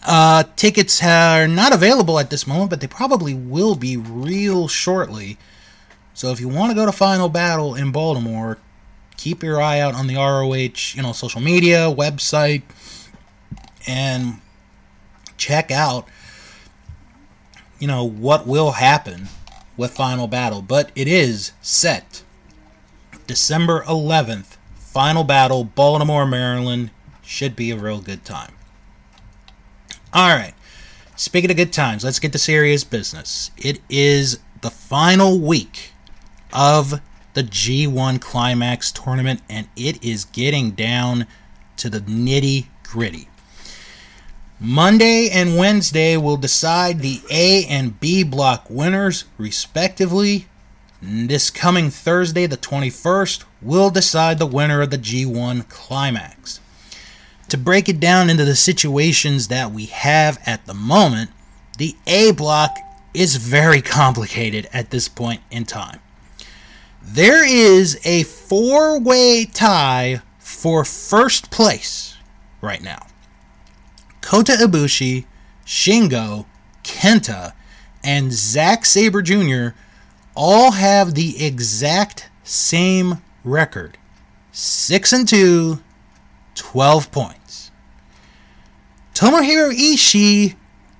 Uh, 0.03 0.43
tickets 0.55 1.03
are 1.03 1.47
not 1.47 1.73
available 1.73 2.17
at 2.19 2.29
this 2.29 2.47
moment, 2.47 2.69
but 2.69 2.81
they 2.81 2.87
probably 2.87 3.33
will 3.33 3.75
be 3.75 3.97
real 3.97 4.67
shortly. 4.67 5.37
So 6.13 6.31
if 6.31 6.39
you 6.39 6.47
want 6.47 6.71
to 6.71 6.75
go 6.75 6.85
to 6.85 6.91
Final 6.91 7.29
Battle 7.29 7.75
in 7.75 7.91
Baltimore, 7.91 8.57
keep 9.17 9.43
your 9.43 9.61
eye 9.61 9.79
out 9.79 9.93
on 9.93 10.07
the 10.07 10.15
ROH, 10.15 10.95
you 10.95 11.03
know, 11.03 11.11
social 11.11 11.41
media, 11.41 11.93
website, 11.95 12.63
and 13.87 14.41
check 15.37 15.69
out, 15.69 16.07
you 17.79 17.87
know, 17.87 18.03
what 18.03 18.47
will 18.47 18.71
happen 18.71 19.27
with 19.77 19.91
Final 19.91 20.27
Battle. 20.27 20.61
But 20.61 20.91
it 20.95 21.07
is 21.07 21.51
set 21.61 22.23
December 23.27 23.83
11th, 23.83 24.57
Final 24.75 25.23
Battle, 25.23 25.63
Baltimore, 25.63 26.25
Maryland 26.25 26.91
should 27.21 27.55
be 27.55 27.71
a 27.71 27.77
real 27.77 28.01
good 28.01 28.25
time. 28.25 28.51
All 30.13 30.35
right. 30.35 30.53
speaking 31.15 31.51
of 31.51 31.55
good 31.55 31.71
times, 31.71 32.03
let's 32.03 32.19
get 32.19 32.33
to 32.33 32.37
serious 32.37 32.83
business. 32.83 33.49
It 33.57 33.79
is 33.89 34.39
the 34.59 34.69
final 34.69 35.39
week 35.39 35.93
of 36.51 36.99
the 37.33 37.43
G1 37.43 38.19
Climax 38.19 38.91
tournament, 38.91 39.41
and 39.49 39.69
it 39.77 40.03
is 40.03 40.25
getting 40.25 40.71
down 40.71 41.27
to 41.77 41.89
the 41.89 42.01
nitty 42.01 42.65
gritty. 42.83 43.29
Monday 44.59 45.29
and 45.29 45.57
Wednesday 45.57 46.17
will 46.17 46.35
decide 46.35 46.99
the 46.99 47.21
A 47.31 47.65
and 47.67 47.97
B 48.01 48.23
block 48.23 48.69
winners, 48.69 49.23
respectively. 49.37 50.47
This 51.01 51.49
coming 51.49 51.89
Thursday, 51.89 52.47
the 52.47 52.57
21st, 52.57 53.45
will 53.61 53.89
decide 53.89 54.39
the 54.39 54.45
winner 54.45 54.81
of 54.81 54.89
the 54.89 54.97
G1 54.97 55.69
Climax. 55.69 56.59
To 57.51 57.57
break 57.57 57.89
it 57.89 57.99
down 57.99 58.29
into 58.29 58.45
the 58.45 58.55
situations 58.55 59.49
that 59.49 59.73
we 59.73 59.87
have 59.87 60.39
at 60.45 60.65
the 60.67 60.73
moment, 60.73 61.31
the 61.77 61.97
A 62.07 62.31
block 62.31 62.77
is 63.13 63.35
very 63.35 63.81
complicated 63.81 64.69
at 64.71 64.89
this 64.89 65.09
point 65.09 65.41
in 65.51 65.65
time. 65.65 65.99
There 67.01 67.45
is 67.45 67.99
a 68.05 68.23
four 68.23 69.01
way 69.01 69.43
tie 69.43 70.21
for 70.39 70.85
first 70.85 71.51
place 71.51 72.15
right 72.61 72.81
now. 72.81 73.07
Kota 74.21 74.53
Ibushi, 74.53 75.25
Shingo, 75.65 76.45
Kenta, 76.85 77.51
and 78.01 78.31
Zack 78.31 78.85
Sabre 78.85 79.21
Jr. 79.21 79.75
all 80.35 80.71
have 80.71 81.15
the 81.15 81.43
exact 81.45 82.29
same 82.45 83.21
record 83.43 83.97
6 84.53 85.11
and 85.11 85.27
2, 85.27 85.81
12 86.55 87.11
points. 87.11 87.40
Tomohiro 89.21 89.71
Ishii 89.71 90.55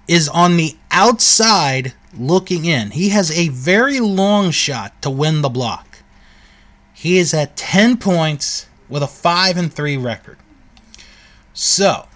is 0.07 0.29
on 0.29 0.55
the 0.55 0.77
outside 0.91 1.93
looking 2.15 2.65
in. 2.65 2.91
He 2.91 3.09
has 3.09 3.31
a 3.31 3.47
very 3.47 3.99
long 3.99 4.51
shot 4.51 5.01
to 5.01 5.09
win 5.09 5.41
the 5.41 5.49
block. 5.49 6.03
He 6.93 7.17
is 7.17 7.33
at 7.33 7.57
10 7.57 7.97
points 7.97 8.67
with 8.87 9.01
a 9.01 9.07
5 9.07 9.57
and 9.57 9.73
3 9.73 9.97
record. 9.97 10.37
So, 11.53 12.07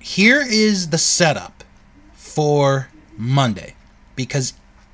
here 0.00 0.44
is 0.46 0.90
the 0.90 0.98
setup 0.98 1.64
for 2.12 2.90
Monday 3.16 3.76
because 4.16 4.52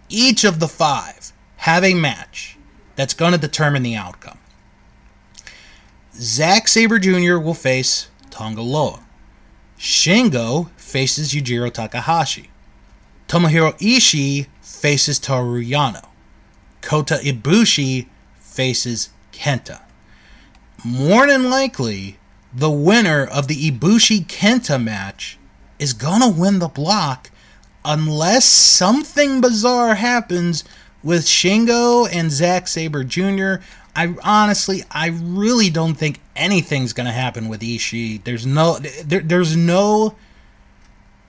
each 0.09 0.44
of 0.44 0.61
the 0.61 0.68
5 0.68 1.32
have 1.56 1.82
a 1.82 1.94
match 1.94 2.56
that's 2.94 3.14
going 3.14 3.32
to 3.32 3.38
determine 3.38 3.82
the 3.82 3.97
outcome. 3.97 4.38
Zack 6.14 6.68
Sabre 6.68 7.00
Jr. 7.00 7.38
will 7.38 7.54
face 7.54 8.06
Tanga 8.30 8.62
Loa. 8.62 9.00
Shingo 9.81 10.69
faces 10.77 11.33
Yujiro 11.33 11.73
Takahashi. 11.73 12.51
Tomohiro 13.29 13.73
Ishii 13.79 14.47
faces 14.61 15.19
Toru 15.19 15.65
Yano. 15.65 16.07
Kota 16.83 17.15
Ibushi 17.23 18.07
faces 18.39 19.09
Kenta. 19.33 19.81
More 20.85 21.27
than 21.27 21.49
likely, 21.49 22.19
the 22.53 22.71
winner 22.71 23.25
of 23.25 23.49
the 23.49 23.71
Ibushi 23.71 24.27
Kenta 24.27 24.83
match 24.83 25.39
is 25.79 25.95
gonna 25.95 26.29
win 26.29 26.59
the 26.59 26.69
block 26.69 27.31
unless 27.83 28.45
something 28.45 29.40
bizarre 29.40 29.95
happens 29.95 30.62
with 31.03 31.25
Shingo 31.25 32.07
and 32.12 32.31
Zack 32.31 32.69
Sabre 32.69 33.03
Jr. 33.05 33.64
I 33.94 34.14
honestly, 34.22 34.83
I 34.90 35.09
really 35.09 35.70
don't 35.70 35.94
think 35.94 36.20
anything's 36.37 36.92
gonna 36.92 37.12
happen 37.12 37.48
with 37.48 37.61
Ishii. 37.61 38.24
There's 38.24 38.46
no, 38.46 38.79
there, 38.79 39.20
there's 39.20 39.57
no 39.57 40.14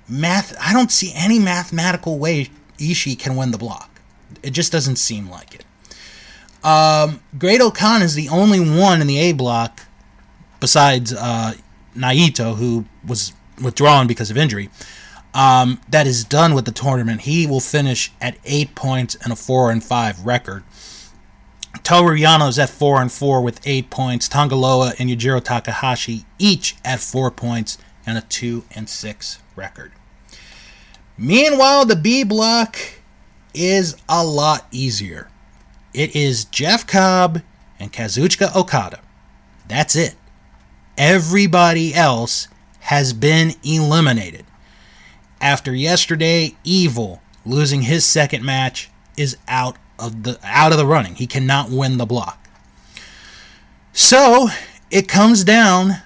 math. 0.07 0.55
I 0.59 0.73
don't 0.73 0.91
see 0.91 1.11
any 1.15 1.39
mathematical 1.39 2.19
way 2.19 2.49
Ishii 2.77 3.17
can 3.17 3.35
win 3.35 3.51
the 3.51 3.57
block. 3.57 4.01
It 4.43 4.51
just 4.51 4.71
doesn't 4.71 4.97
seem 4.97 5.29
like 5.29 5.55
it. 5.55 5.65
Um, 6.63 7.21
Great-O-Khan 7.37 8.01
is 8.01 8.13
the 8.13 8.29
only 8.29 8.59
one 8.59 9.01
in 9.01 9.07
the 9.07 9.17
A 9.17 9.33
block 9.33 9.81
besides 10.59 11.11
uh, 11.11 11.53
Naito, 11.95 12.55
who 12.55 12.85
was 13.05 13.33
withdrawn 13.61 14.07
because 14.07 14.29
of 14.29 14.37
injury. 14.37 14.69
Um, 15.33 15.79
that 15.89 16.07
is 16.07 16.23
done 16.23 16.53
with 16.53 16.65
the 16.65 16.71
tournament. 16.71 17.21
He 17.21 17.47
will 17.47 17.61
finish 17.61 18.11
at 18.19 18.37
eight 18.45 18.75
points 18.75 19.15
and 19.23 19.31
a 19.31 19.35
four 19.35 19.71
and 19.71 19.83
five 19.83 20.25
record. 20.25 20.63
Toru 21.83 22.15
Yano's 22.15 22.59
at 22.59 22.69
four 22.69 23.01
and 23.01 23.11
four 23.11 23.41
with 23.41 23.59
eight 23.65 23.89
points. 23.89 24.27
Tanga 24.27 24.55
Loa 24.55 24.93
and 24.99 25.09
Yujiro 25.09 25.43
Takahashi 25.43 26.25
each 26.37 26.75
at 26.85 26.99
four 26.99 27.31
points 27.31 27.77
and 28.05 28.17
a 28.17 28.21
two 28.21 28.63
and 28.75 28.89
six 28.89 29.39
record. 29.55 29.91
Meanwhile, 31.17 31.85
the 31.85 31.95
B 31.95 32.23
block 32.23 32.77
is 33.53 33.95
a 34.07 34.25
lot 34.25 34.67
easier. 34.71 35.29
It 35.93 36.15
is 36.15 36.45
Jeff 36.45 36.87
Cobb 36.87 37.41
and 37.79 37.91
Kazuchika 37.91 38.55
Okada. 38.55 39.01
That's 39.67 39.95
it. 39.95 40.15
Everybody 40.97 41.93
else 41.93 42.47
has 42.81 43.13
been 43.13 43.53
eliminated. 43.63 44.45
After 45.39 45.73
yesterday, 45.73 46.55
Evil 46.63 47.21
losing 47.45 47.83
his 47.83 48.05
second 48.05 48.43
match 48.43 48.89
is 49.17 49.37
out 49.47 49.77
of 50.01 50.23
the 50.23 50.39
out 50.43 50.71
of 50.71 50.77
the 50.77 50.85
running. 50.85 51.15
He 51.15 51.27
cannot 51.27 51.69
win 51.69 51.97
the 51.97 52.05
block. 52.05 52.49
So, 53.93 54.49
it 54.89 55.07
comes 55.07 55.43
down 55.43 56.01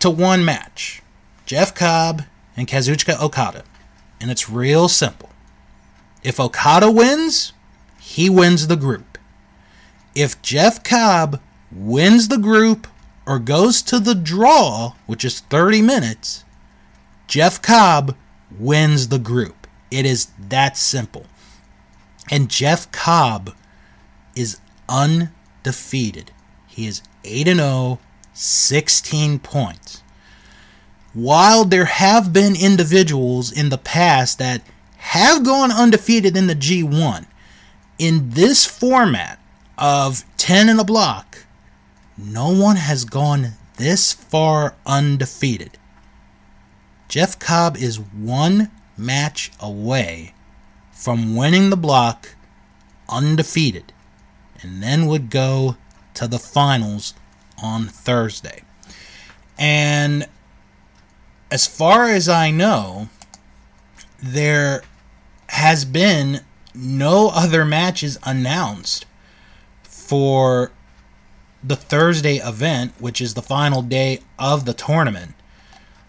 to 0.00 0.10
one 0.10 0.44
match. 0.44 1.02
Jeff 1.46 1.74
Cobb 1.74 2.22
and 2.56 2.66
Kazuchika 2.66 3.20
Okada. 3.20 3.64
And 4.20 4.30
it's 4.30 4.48
real 4.48 4.88
simple. 4.88 5.30
If 6.22 6.40
Okada 6.40 6.90
wins, 6.90 7.52
he 8.00 8.30
wins 8.30 8.66
the 8.66 8.76
group. 8.76 9.18
If 10.14 10.40
Jeff 10.42 10.82
Cobb 10.82 11.40
wins 11.72 12.28
the 12.28 12.38
group 12.38 12.86
or 13.26 13.38
goes 13.38 13.82
to 13.82 13.98
the 13.98 14.14
draw, 14.14 14.94
which 15.06 15.24
is 15.24 15.40
30 15.40 15.82
minutes, 15.82 16.44
Jeff 17.26 17.60
Cobb 17.60 18.16
wins 18.58 19.08
the 19.08 19.18
group. 19.18 19.66
It 19.90 20.06
is 20.06 20.28
that 20.48 20.76
simple. 20.76 21.26
And 22.30 22.48
Jeff 22.48 22.90
Cobb 22.92 23.54
is 24.34 24.58
undefeated. 24.88 26.30
He 26.66 26.86
is 26.86 27.02
8 27.24 27.46
0, 27.46 27.98
16 28.32 29.38
points. 29.38 30.02
While 31.12 31.64
there 31.64 31.84
have 31.84 32.32
been 32.32 32.56
individuals 32.56 33.52
in 33.52 33.68
the 33.68 33.78
past 33.78 34.38
that 34.38 34.62
have 34.96 35.44
gone 35.44 35.70
undefeated 35.70 36.36
in 36.36 36.48
the 36.48 36.56
G1, 36.56 37.26
in 37.98 38.30
this 38.30 38.66
format 38.66 39.38
of 39.78 40.24
10 40.38 40.68
in 40.68 40.80
a 40.80 40.84
block, 40.84 41.46
no 42.16 42.50
one 42.50 42.76
has 42.76 43.04
gone 43.04 43.52
this 43.76 44.12
far 44.12 44.74
undefeated. 44.86 45.78
Jeff 47.08 47.38
Cobb 47.38 47.76
is 47.76 48.00
one 48.00 48.70
match 48.96 49.52
away 49.60 50.33
from 51.04 51.36
winning 51.36 51.68
the 51.68 51.76
block 51.76 52.34
undefeated 53.10 53.92
and 54.62 54.82
then 54.82 55.04
would 55.04 55.28
go 55.28 55.76
to 56.14 56.26
the 56.26 56.38
finals 56.38 57.12
on 57.62 57.84
Thursday. 57.84 58.62
And 59.58 60.26
as 61.50 61.66
far 61.66 62.08
as 62.08 62.26
I 62.26 62.50
know, 62.50 63.10
there 64.22 64.82
has 65.50 65.84
been 65.84 66.40
no 66.74 67.28
other 67.34 67.66
matches 67.66 68.18
announced 68.22 69.04
for 69.82 70.72
the 71.62 71.76
Thursday 71.76 72.36
event, 72.36 72.94
which 72.98 73.20
is 73.20 73.34
the 73.34 73.42
final 73.42 73.82
day 73.82 74.20
of 74.38 74.64
the 74.64 74.72
tournament. 74.72 75.34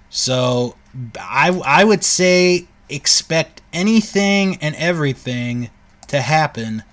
So 0.10 0.77
I 1.19 1.49
I 1.65 1.84
would 1.84 2.05
say 2.05 2.69
expect 2.89 3.62
anything 3.74 4.58
and 4.62 4.76
everything 4.76 5.69
to 6.08 6.21
happen 6.21 6.84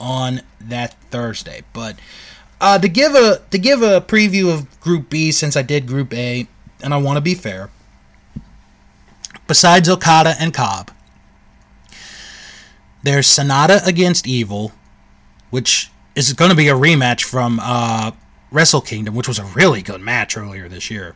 on 0.00 0.42
that 0.60 0.94
Thursday. 1.10 1.62
But 1.72 1.96
uh, 2.60 2.78
to 2.78 2.88
give 2.88 3.14
a 3.14 3.42
to 3.50 3.58
give 3.58 3.82
a 3.82 4.00
preview 4.00 4.52
of 4.52 4.80
Group 4.80 5.10
B, 5.10 5.32
since 5.32 5.56
I 5.56 5.62
did 5.62 5.86
Group 5.86 6.12
A, 6.14 6.48
and 6.82 6.94
I 6.94 6.96
want 6.98 7.16
to 7.16 7.20
be 7.20 7.34
fair. 7.34 7.70
Besides 9.46 9.88
Okada 9.88 10.34
and 10.40 10.54
Cobb, 10.54 10.90
there's 13.02 13.26
Sanada 13.26 13.86
against 13.86 14.26
Evil, 14.26 14.72
which 15.50 15.90
is 16.14 16.32
going 16.32 16.50
to 16.50 16.56
be 16.56 16.68
a 16.68 16.74
rematch 16.74 17.24
from 17.24 17.60
uh, 17.62 18.12
Wrestle 18.50 18.80
Kingdom, 18.80 19.14
which 19.14 19.28
was 19.28 19.38
a 19.38 19.44
really 19.44 19.82
good 19.82 20.00
match 20.00 20.36
earlier 20.36 20.68
this 20.68 20.90
year. 20.90 21.14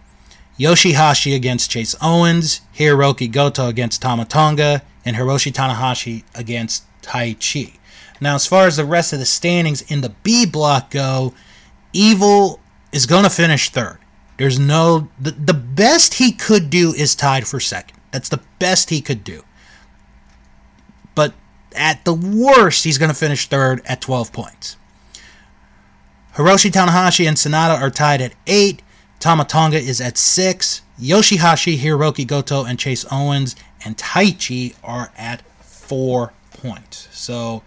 Yoshihashi 0.58 1.34
against 1.34 1.70
Chase 1.70 1.94
Owens, 2.02 2.60
Hiroki 2.76 3.30
Goto 3.30 3.68
against 3.68 4.02
Tama 4.02 4.24
Tonga, 4.24 4.82
and 5.04 5.16
Hiroshi 5.16 5.52
Tanahashi 5.52 6.24
against 6.34 6.84
Taichi. 7.02 7.76
Now, 8.20 8.34
as 8.34 8.46
far 8.46 8.66
as 8.66 8.76
the 8.76 8.84
rest 8.84 9.12
of 9.12 9.20
the 9.20 9.26
standings 9.26 9.82
in 9.82 10.00
the 10.00 10.10
B 10.22 10.44
block 10.44 10.90
go, 10.90 11.32
Evil 11.92 12.60
is 12.92 13.06
going 13.06 13.24
to 13.24 13.30
finish 13.30 13.70
third. 13.70 13.98
There's 14.36 14.58
no 14.58 15.08
the, 15.20 15.30
the 15.32 15.54
best 15.54 16.14
he 16.14 16.32
could 16.32 16.70
do 16.70 16.92
is 16.92 17.14
tied 17.14 17.46
for 17.46 17.60
second. 17.60 17.98
That's 18.10 18.28
the 18.28 18.40
best 18.58 18.90
he 18.90 19.00
could 19.00 19.24
do. 19.24 19.42
But 21.14 21.34
at 21.74 22.04
the 22.04 22.14
worst, 22.14 22.84
he's 22.84 22.98
going 22.98 23.10
to 23.10 23.14
finish 23.16 23.46
third 23.46 23.82
at 23.86 24.00
12 24.00 24.32
points. 24.32 24.76
Hiroshi 26.34 26.70
Tanahashi 26.70 27.26
and 27.26 27.36
Sanada 27.36 27.80
are 27.80 27.90
tied 27.90 28.20
at 28.20 28.32
8. 28.46 28.80
Tama 29.20 29.44
Tonga 29.44 29.78
is 29.78 30.00
at 30.00 30.16
6. 30.16 30.82
Yoshihashi, 31.00 31.78
Hiroki 31.78 32.26
Goto, 32.26 32.64
and 32.64 32.78
Chase 32.78 33.04
Owens 33.10 33.56
and 33.84 33.96
Taichi 33.96 34.74
are 34.82 35.12
at 35.16 35.42
4 35.60 36.32
points. 36.52 37.08
So 37.12 37.62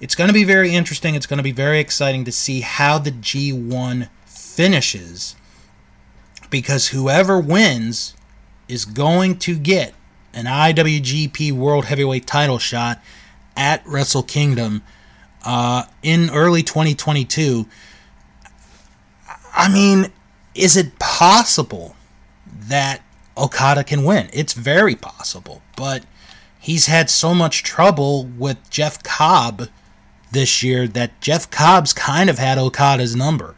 it's 0.00 0.14
going 0.14 0.28
to 0.28 0.34
be 0.34 0.44
very 0.44 0.74
interesting. 0.74 1.14
It's 1.14 1.26
going 1.26 1.38
to 1.38 1.44
be 1.44 1.52
very 1.52 1.80
exciting 1.80 2.24
to 2.24 2.32
see 2.32 2.60
how 2.60 2.98
the 2.98 3.10
G1 3.10 4.08
finishes 4.26 5.36
because 6.50 6.88
whoever 6.88 7.38
wins 7.38 8.14
is 8.68 8.84
going 8.84 9.38
to 9.38 9.58
get 9.58 9.94
an 10.32 10.46
IWGP 10.46 11.52
World 11.52 11.86
Heavyweight 11.86 12.26
title 12.26 12.58
shot 12.58 13.02
at 13.56 13.86
Wrestle 13.86 14.22
Kingdom 14.22 14.82
uh, 15.44 15.84
in 16.02 16.30
early 16.30 16.62
2022. 16.62 17.66
I 19.56 19.72
mean, 19.72 20.12
is 20.54 20.76
it 20.76 20.98
possible 20.98 21.96
that 22.46 23.02
Okada 23.36 23.84
can 23.84 24.04
win? 24.04 24.28
It's 24.32 24.52
very 24.52 24.94
possible, 24.94 25.62
but 25.76 26.04
he's 26.58 26.86
had 26.86 27.10
so 27.10 27.34
much 27.34 27.62
trouble 27.62 28.24
with 28.24 28.58
Jeff 28.70 29.02
Cobb 29.02 29.68
this 30.30 30.62
year 30.62 30.86
that 30.88 31.20
Jeff 31.20 31.50
Cobb's 31.50 31.92
kind 31.92 32.30
of 32.30 32.38
had 32.38 32.58
Okada's 32.58 33.16
number. 33.16 33.54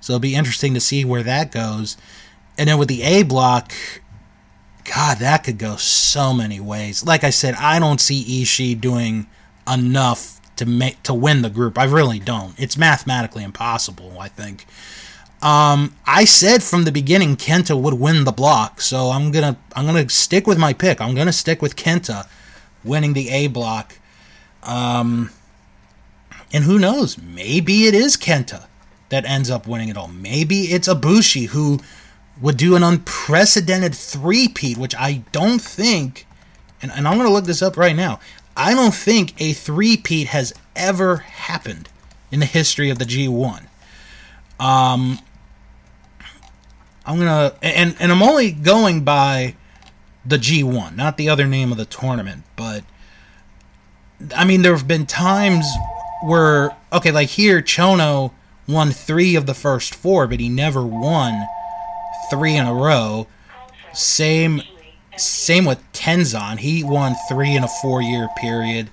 So 0.00 0.12
it'll 0.12 0.20
be 0.20 0.34
interesting 0.34 0.74
to 0.74 0.80
see 0.80 1.04
where 1.04 1.22
that 1.22 1.52
goes. 1.52 1.96
And 2.56 2.68
then 2.68 2.78
with 2.78 2.88
the 2.88 3.02
A 3.02 3.22
block, 3.22 3.72
God, 4.84 5.18
that 5.18 5.44
could 5.44 5.58
go 5.58 5.76
so 5.76 6.32
many 6.32 6.60
ways. 6.60 7.04
Like 7.04 7.24
I 7.24 7.30
said, 7.30 7.54
I 7.54 7.78
don't 7.78 8.00
see 8.00 8.42
Ishii 8.42 8.80
doing 8.80 9.26
enough 9.70 10.40
to 10.56 10.66
make 10.66 11.02
to 11.04 11.14
win 11.14 11.42
the 11.42 11.50
group. 11.50 11.78
I 11.78 11.84
really 11.84 12.18
don't. 12.18 12.58
It's 12.58 12.76
mathematically 12.76 13.44
impossible, 13.44 14.16
I 14.18 14.28
think. 14.28 14.66
Um, 15.40 15.94
I 16.04 16.24
said 16.24 16.64
from 16.64 16.84
the 16.84 16.90
beginning 16.90 17.36
Kenta 17.36 17.80
would 17.80 17.94
win 17.94 18.24
the 18.24 18.32
block, 18.32 18.80
so 18.80 19.10
I'm 19.10 19.30
gonna 19.30 19.56
I'm 19.76 19.86
gonna 19.86 20.08
stick 20.08 20.46
with 20.46 20.58
my 20.58 20.72
pick. 20.72 21.00
I'm 21.00 21.14
gonna 21.14 21.32
stick 21.32 21.62
with 21.62 21.76
Kenta 21.76 22.26
winning 22.82 23.12
the 23.12 23.28
A 23.28 23.46
block. 23.46 23.98
Um, 24.64 25.30
and 26.52 26.64
who 26.64 26.78
knows? 26.78 27.18
Maybe 27.18 27.86
it 27.86 27.94
is 27.94 28.16
Kenta 28.16 28.66
that 29.10 29.24
ends 29.24 29.50
up 29.50 29.66
winning 29.66 29.88
it 29.88 29.96
all. 29.96 30.08
Maybe 30.08 30.62
it's 30.64 30.88
Ibushi 30.88 31.48
who 31.48 31.80
would 32.40 32.56
do 32.56 32.76
an 32.76 32.82
unprecedented 32.82 33.94
three-peat, 33.94 34.76
which 34.76 34.94
I 34.94 35.22
don't 35.32 35.60
think, 35.60 36.26
and, 36.80 36.92
and 36.92 37.06
I'm 37.08 37.18
to 37.18 37.28
look 37.28 37.46
this 37.46 37.62
up 37.62 37.76
right 37.76 37.96
now. 37.96 38.20
I 38.56 38.74
don't 38.74 38.94
think 38.94 39.40
a 39.40 39.52
three-peat 39.52 40.28
has 40.28 40.52
ever 40.76 41.18
happened 41.18 41.88
in 42.30 42.40
the 42.40 42.46
history 42.46 42.90
of 42.90 42.98
the 42.98 43.04
G1. 43.04 43.66
Um, 44.60 45.18
I'm 47.08 47.18
gonna 47.18 47.54
and 47.62 47.96
and 47.98 48.12
I'm 48.12 48.22
only 48.22 48.52
going 48.52 49.02
by 49.02 49.56
the 50.26 50.36
G1, 50.36 50.94
not 50.94 51.16
the 51.16 51.30
other 51.30 51.46
name 51.46 51.72
of 51.72 51.78
the 51.78 51.86
tournament, 51.86 52.44
but 52.54 52.84
I 54.36 54.44
mean 54.44 54.60
there 54.60 54.76
have 54.76 54.86
been 54.86 55.06
times 55.06 55.66
where 56.22 56.76
okay, 56.92 57.10
like 57.10 57.30
here, 57.30 57.62
Chono 57.62 58.32
won 58.68 58.90
three 58.90 59.34
of 59.36 59.46
the 59.46 59.54
first 59.54 59.94
four, 59.94 60.26
but 60.26 60.38
he 60.38 60.50
never 60.50 60.84
won 60.84 61.46
three 62.30 62.54
in 62.54 62.66
a 62.66 62.74
row. 62.74 63.26
Same, 63.94 64.60
same 65.16 65.64
with 65.64 65.82
Tenzan. 65.94 66.58
He 66.58 66.84
won 66.84 67.16
three 67.26 67.56
in 67.56 67.64
a 67.64 67.68
four-year 67.68 68.28
period, 68.36 68.90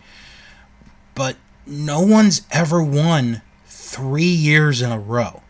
but 1.14 1.36
no 1.68 2.00
one's 2.00 2.44
ever 2.52 2.82
won 2.82 3.42
three 3.66 4.24
years 4.24 4.82
in 4.82 4.92
a 4.92 5.00
row. 5.00 5.42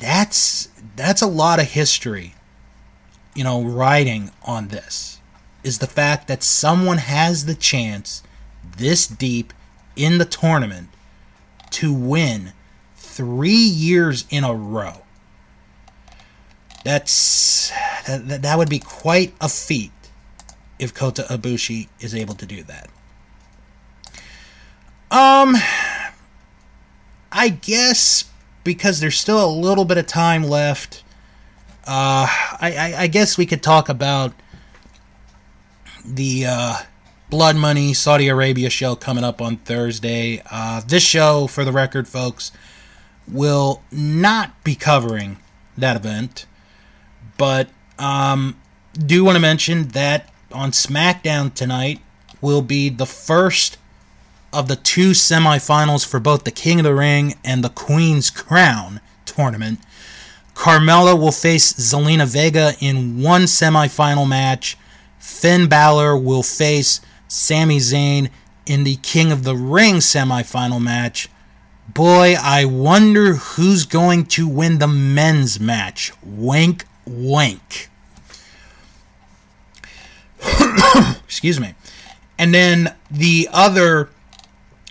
That's 0.00 0.68
that's 0.96 1.22
a 1.22 1.26
lot 1.26 1.60
of 1.60 1.66
history, 1.70 2.34
you 3.34 3.44
know, 3.44 3.62
riding 3.62 4.30
on 4.44 4.68
this. 4.68 5.18
Is 5.62 5.78
the 5.78 5.86
fact 5.86 6.26
that 6.26 6.42
someone 6.42 6.98
has 6.98 7.46
the 7.46 7.54
chance 7.54 8.22
this 8.76 9.06
deep 9.06 9.52
in 9.94 10.18
the 10.18 10.24
tournament 10.24 10.88
to 11.70 11.92
win 11.92 12.52
three 12.96 13.52
years 13.52 14.24
in 14.30 14.44
a 14.44 14.54
row. 14.54 15.02
That's 16.84 17.70
that, 18.06 18.42
that 18.42 18.58
would 18.58 18.68
be 18.68 18.80
quite 18.80 19.34
a 19.40 19.48
feat 19.48 19.92
if 20.78 20.92
Kota 20.92 21.22
Ibushi 21.22 21.88
is 22.00 22.14
able 22.14 22.34
to 22.34 22.46
do 22.46 22.64
that. 22.64 22.88
Um, 25.12 25.54
I 27.30 27.50
guess 27.50 28.24
because 28.64 29.00
there's 29.00 29.18
still 29.18 29.44
a 29.44 29.50
little 29.50 29.84
bit 29.84 29.98
of 29.98 30.06
time 30.06 30.42
left. 30.44 31.02
Uh, 31.86 32.26
I, 32.60 32.74
I, 32.78 32.94
I 33.02 33.06
guess 33.06 33.36
we 33.36 33.46
could 33.46 33.62
talk 33.62 33.88
about 33.88 34.32
the 36.04 36.46
uh, 36.46 36.76
Blood 37.30 37.56
Money 37.56 37.94
Saudi 37.94 38.28
Arabia 38.28 38.70
show 38.70 38.94
coming 38.94 39.24
up 39.24 39.40
on 39.40 39.56
Thursday. 39.56 40.42
Uh, 40.50 40.82
this 40.86 41.02
show, 41.02 41.46
for 41.46 41.64
the 41.64 41.72
record, 41.72 42.06
folks, 42.06 42.52
will 43.26 43.82
not 43.90 44.62
be 44.64 44.74
covering 44.74 45.38
that 45.76 45.96
event, 45.96 46.46
but 47.38 47.68
um, 47.98 48.60
do 48.92 49.24
want 49.24 49.36
to 49.36 49.40
mention 49.40 49.88
that 49.88 50.30
on 50.52 50.70
SmackDown 50.70 51.54
tonight 51.54 52.00
will 52.40 52.62
be 52.62 52.88
the 52.88 53.06
first 53.06 53.78
of 54.52 54.68
the 54.68 54.76
two 54.76 55.10
semifinals 55.10 56.06
for 56.06 56.20
both 56.20 56.44
the 56.44 56.50
King 56.50 56.80
of 56.80 56.84
the 56.84 56.94
Ring 56.94 57.34
and 57.44 57.64
the 57.64 57.68
Queen's 57.68 58.30
Crown 58.30 59.00
tournament. 59.24 59.80
Carmella 60.54 61.18
will 61.18 61.32
face 61.32 61.72
Zelina 61.72 62.26
Vega 62.26 62.74
in 62.80 63.22
one 63.22 63.42
semifinal 63.42 64.28
match. 64.28 64.76
Finn 65.18 65.68
Balor 65.68 66.16
will 66.16 66.42
face 66.42 67.00
Sami 67.28 67.78
Zayn 67.78 68.30
in 68.66 68.84
the 68.84 68.96
King 68.96 69.32
of 69.32 69.44
the 69.44 69.56
Ring 69.56 69.96
semifinal 69.96 70.80
match. 70.80 71.28
Boy, 71.88 72.36
I 72.40 72.64
wonder 72.64 73.34
who's 73.34 73.84
going 73.84 74.26
to 74.26 74.46
win 74.46 74.78
the 74.78 74.86
men's 74.86 75.58
match. 75.58 76.12
Wink, 76.22 76.84
wink. 77.06 77.90
Excuse 81.24 81.60
me. 81.60 81.74
And 82.38 82.54
then 82.54 82.94
the 83.10 83.48
other 83.52 84.10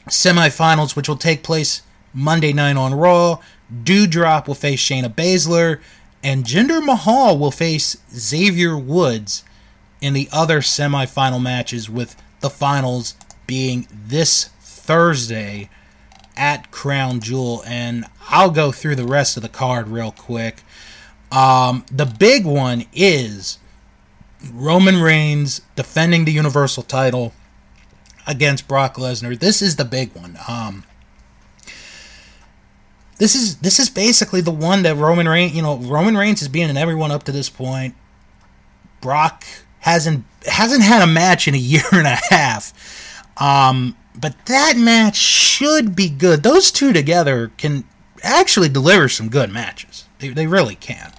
semifinals, 0.07 0.95
which 0.95 1.07
will 1.07 1.17
take 1.17 1.43
place 1.43 1.81
Monday 2.13 2.53
night 2.53 2.77
on 2.77 2.93
Raw. 2.93 3.39
Doudrop 3.83 4.47
will 4.47 4.55
face 4.55 4.81
Shayna 4.81 5.13
Baszler, 5.13 5.79
and 6.23 6.43
Jinder 6.43 6.83
Mahal 6.83 7.37
will 7.37 7.51
face 7.51 7.97
Xavier 8.13 8.77
Woods 8.77 9.43
in 10.01 10.13
the 10.13 10.27
other 10.31 10.59
semifinal 10.59 11.41
matches 11.41 11.89
with 11.89 12.15
the 12.41 12.49
finals 12.49 13.15
being 13.47 13.87
this 13.91 14.49
Thursday 14.59 15.69
at 16.35 16.71
Crown 16.71 17.19
Jewel. 17.19 17.63
And 17.65 18.05
I'll 18.29 18.51
go 18.51 18.71
through 18.71 18.95
the 18.95 19.05
rest 19.05 19.37
of 19.37 19.43
the 19.43 19.49
card 19.49 19.87
real 19.87 20.11
quick. 20.11 20.63
Um, 21.31 21.85
the 21.91 22.05
big 22.05 22.45
one 22.45 22.85
is 22.93 23.57
Roman 24.51 25.01
Reigns 25.01 25.61
defending 25.75 26.25
the 26.25 26.31
Universal 26.31 26.83
title 26.83 27.33
against 28.27 28.67
Brock 28.67 28.95
Lesnar. 28.95 29.37
This 29.37 29.61
is 29.61 29.75
the 29.75 29.85
big 29.85 30.13
one. 30.13 30.37
Um, 30.47 30.83
this 33.17 33.35
is 33.35 33.57
this 33.57 33.79
is 33.79 33.89
basically 33.89 34.41
the 34.41 34.51
one 34.51 34.83
that 34.83 34.95
Roman 34.95 35.27
Reigns, 35.27 35.53
you 35.53 35.61
know, 35.61 35.77
Roman 35.77 36.17
Reigns 36.17 36.39
has 36.39 36.47
beaten 36.49 36.75
everyone 36.77 37.11
up 37.11 37.23
to 37.23 37.31
this 37.31 37.49
point. 37.49 37.95
Brock 38.99 39.43
hasn't 39.79 40.25
hasn't 40.47 40.83
had 40.83 41.01
a 41.01 41.07
match 41.07 41.47
in 41.47 41.53
a 41.53 41.57
year 41.59 41.83
and 41.91 42.07
a 42.07 42.19
half. 42.29 42.73
Um, 43.37 43.95
but 44.19 44.45
that 44.47 44.75
match 44.77 45.15
should 45.15 45.95
be 45.95 46.09
good. 46.09 46.43
Those 46.43 46.71
two 46.71 46.93
together 46.93 47.51
can 47.57 47.85
actually 48.23 48.69
deliver 48.69 49.07
some 49.09 49.29
good 49.29 49.51
matches. 49.51 50.05
They, 50.19 50.29
they 50.29 50.47
really 50.47 50.75
can. 50.75 51.13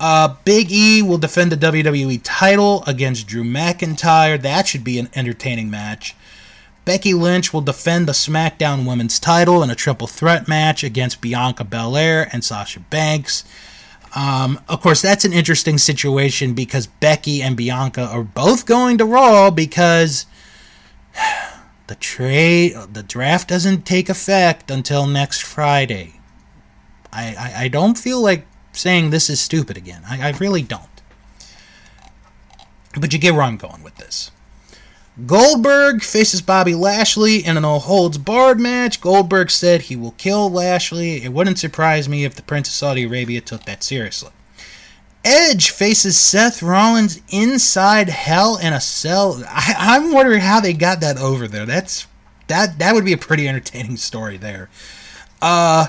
Uh, 0.00 0.34
Big 0.44 0.70
E 0.72 1.02
will 1.02 1.18
defend 1.18 1.52
the 1.52 1.56
WWE 1.56 2.20
title 2.22 2.82
against 2.86 3.26
Drew 3.26 3.44
McIntyre. 3.44 4.40
That 4.40 4.66
should 4.66 4.84
be 4.84 4.98
an 4.98 5.08
entertaining 5.14 5.70
match. 5.70 6.14
Becky 6.84 7.14
Lynch 7.14 7.52
will 7.52 7.62
defend 7.62 8.06
the 8.06 8.12
SmackDown 8.12 8.86
Women's 8.86 9.18
title 9.18 9.62
in 9.62 9.70
a 9.70 9.74
triple 9.74 10.06
threat 10.06 10.46
match 10.46 10.84
against 10.84 11.20
Bianca 11.20 11.64
Belair 11.64 12.28
and 12.32 12.44
Sasha 12.44 12.80
Banks. 12.80 13.44
Um, 14.14 14.60
of 14.68 14.80
course, 14.80 15.00
that's 15.00 15.24
an 15.24 15.32
interesting 15.32 15.78
situation 15.78 16.54
because 16.54 16.86
Becky 16.86 17.42
and 17.42 17.56
Bianca 17.56 18.02
are 18.02 18.22
both 18.22 18.66
going 18.66 18.98
to 18.98 19.04
Raw 19.04 19.50
because 19.50 20.26
the 21.86 21.94
trade, 21.96 22.74
the 22.92 23.02
draft 23.02 23.48
doesn't 23.48 23.86
take 23.86 24.08
effect 24.08 24.70
until 24.70 25.06
next 25.06 25.42
Friday. 25.42 26.20
I, 27.12 27.34
I, 27.34 27.64
I 27.64 27.68
don't 27.68 27.96
feel 27.96 28.20
like 28.20 28.46
saying 28.74 29.10
this 29.10 29.30
is 29.30 29.40
stupid 29.40 29.76
again. 29.76 30.02
I, 30.08 30.28
I 30.28 30.30
really 30.32 30.62
don't. 30.62 30.82
But 32.98 33.12
you 33.12 33.18
get 33.18 33.34
where 33.34 33.42
I'm 33.42 33.56
going 33.56 33.82
with 33.82 33.96
this. 33.96 34.30
Goldberg 35.26 36.02
faces 36.02 36.42
Bobby 36.42 36.74
Lashley 36.74 37.44
in 37.44 37.56
an 37.56 37.64
all 37.64 37.80
holds 37.80 38.18
barred 38.18 38.58
match. 38.58 39.00
Goldberg 39.00 39.50
said 39.50 39.82
he 39.82 39.94
will 39.94 40.12
kill 40.12 40.50
Lashley. 40.50 41.22
It 41.22 41.32
wouldn't 41.32 41.58
surprise 41.58 42.08
me 42.08 42.24
if 42.24 42.34
the 42.34 42.42
Prince 42.42 42.68
of 42.68 42.74
Saudi 42.74 43.04
Arabia 43.04 43.40
took 43.40 43.64
that 43.64 43.84
seriously. 43.84 44.32
Edge 45.24 45.70
faces 45.70 46.18
Seth 46.18 46.62
Rollins 46.62 47.22
inside 47.30 48.08
Hell 48.08 48.58
in 48.58 48.72
a 48.72 48.80
Cell. 48.80 49.42
I, 49.48 49.96
am 49.96 50.12
wondering 50.12 50.40
how 50.40 50.60
they 50.60 50.74
got 50.74 51.00
that 51.00 51.16
over 51.16 51.46
there. 51.46 51.64
That's 51.64 52.06
that 52.48 52.78
that 52.78 52.94
would 52.94 53.04
be 53.04 53.12
a 53.12 53.18
pretty 53.18 53.48
entertaining 53.48 53.96
story 53.96 54.36
there. 54.36 54.68
Uh, 55.40 55.86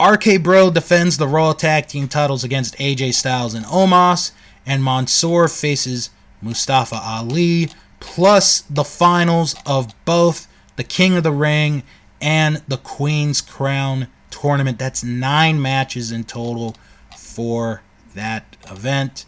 RK 0.00 0.42
Bro 0.42 0.70
defends 0.72 1.16
the 1.16 1.26
Raw 1.26 1.52
Tag 1.52 1.86
Team 1.86 2.06
titles 2.06 2.44
against 2.44 2.76
AJ 2.76 3.14
Styles 3.14 3.54
and 3.54 3.64
Omos, 3.66 4.32
and 4.66 4.84
Mansoor 4.84 5.48
faces 5.48 6.10
Mustafa 6.42 6.96
Ali. 6.96 7.70
Plus 7.98 8.60
the 8.62 8.84
finals 8.84 9.54
of 9.64 9.94
both 10.04 10.48
the 10.76 10.84
King 10.84 11.16
of 11.16 11.22
the 11.22 11.32
Ring 11.32 11.82
and 12.20 12.62
the 12.68 12.76
Queen's 12.76 13.40
Crown 13.40 14.08
tournament. 14.30 14.78
That's 14.78 15.02
nine 15.02 15.60
matches 15.62 16.12
in 16.12 16.24
total 16.24 16.76
for 17.16 17.82
that 18.14 18.56
event. 18.70 19.24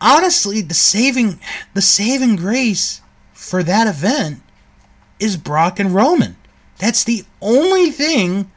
Honestly, 0.00 0.62
the 0.62 0.74
saving 0.74 1.38
the 1.74 1.82
saving 1.82 2.36
grace 2.36 3.02
for 3.34 3.62
that 3.62 3.86
event 3.86 4.40
is 5.18 5.36
Brock 5.36 5.78
and 5.78 5.94
Roman. 5.94 6.36
That's 6.78 7.04
the 7.04 7.24
only 7.42 7.90
thing 7.90 8.50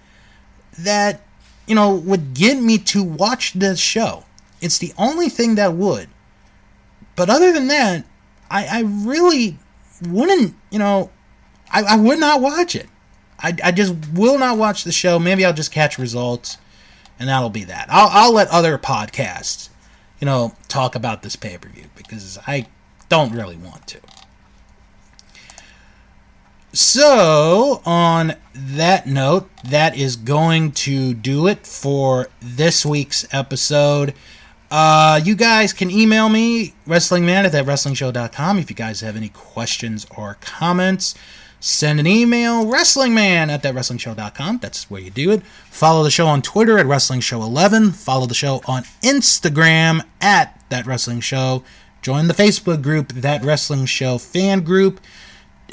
that 0.79 1.21
you 1.67 1.75
know 1.75 1.93
would 1.95 2.33
get 2.33 2.61
me 2.61 2.77
to 2.77 3.03
watch 3.03 3.53
this 3.53 3.79
show. 3.79 4.25
It's 4.61 4.77
the 4.77 4.93
only 4.97 5.29
thing 5.29 5.55
that 5.55 5.73
would. 5.73 6.09
But 7.15 7.29
other 7.29 7.51
than 7.51 7.67
that, 7.67 8.05
I, 8.49 8.65
I 8.65 8.81
really 8.81 9.57
wouldn't, 10.07 10.55
you 10.71 10.79
know, 10.79 11.11
I, 11.71 11.83
I 11.83 11.95
would 11.97 12.19
not 12.19 12.41
watch 12.41 12.75
it. 12.75 12.87
I, 13.39 13.55
I 13.63 13.71
just 13.71 13.93
will 14.13 14.39
not 14.39 14.57
watch 14.57 14.83
the 14.83 14.91
show. 14.91 15.19
Maybe 15.19 15.45
I'll 15.45 15.53
just 15.53 15.71
catch 15.71 15.99
results 15.99 16.57
and 17.19 17.29
that'll 17.29 17.49
be 17.49 17.65
that. 17.65 17.87
I'll, 17.89 18.09
I'll 18.11 18.33
let 18.33 18.47
other 18.49 18.77
podcasts, 18.77 19.69
you 20.19 20.25
know, 20.25 20.55
talk 20.67 20.95
about 20.95 21.23
this 21.23 21.35
pay 21.35 21.57
per 21.57 21.69
view 21.69 21.85
because 21.95 22.39
I 22.47 22.67
don't 23.09 23.33
really 23.33 23.57
want 23.57 23.87
to. 23.87 23.99
So, 26.73 27.81
on 27.85 28.35
that 28.53 29.05
note, 29.07 29.47
that 29.63 29.95
is 29.95 30.15
going 30.15 30.71
to 30.71 31.13
do 31.13 31.47
it 31.47 31.65
for 31.65 32.27
this 32.41 32.85
week's 32.85 33.27
episode. 33.31 34.13
Uh, 34.71 35.21
you 35.23 35.35
guys 35.35 35.71
can 35.71 35.91
email 35.91 36.29
me, 36.29 36.73
WrestlingMan 36.87 37.45
at 37.45 37.51
thatWrestlingShow.com, 37.51 38.57
if 38.57 38.71
you 38.71 38.75
guys 38.75 39.01
have 39.01 39.15
any 39.15 39.29
questions 39.29 40.07
or 40.17 40.37
comments 40.41 41.13
send 41.63 41.97
an 41.97 42.05
email, 42.05 42.65
WrestlingMan 42.65 43.47
at 43.47 43.63
thatWrestlingShow.com. 43.63 44.59
That's 44.61 44.91
where 44.91 44.99
you 44.99 45.09
do 45.09 45.31
it. 45.31 45.45
Follow 45.69 46.03
the 46.03 46.11
show 46.11 46.27
on 46.27 46.41
Twitter 46.41 46.77
at 46.77 46.85
WrestlingShow11. 46.85 47.95
Follow 47.95 48.25
the 48.25 48.33
show 48.33 48.61
on 48.67 48.83
Instagram 49.01 50.01
at 50.19 50.61
That 50.69 50.85
Wrestling 50.85 51.21
Show. 51.21 51.63
Join 52.01 52.27
the 52.27 52.33
Facebook 52.33 52.81
group, 52.81 53.13
That 53.13 53.45
Wrestling 53.45 53.85
Show 53.85 54.17
fan 54.17 54.61
group. 54.61 54.99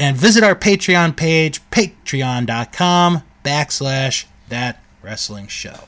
And 0.01 0.17
visit 0.17 0.43
our 0.43 0.55
Patreon 0.55 1.15
page, 1.15 1.61
patreon.com 1.71 3.23
backslash 3.45 4.25
That 4.49 4.83
Wrestling 5.03 5.47
Show. 5.47 5.81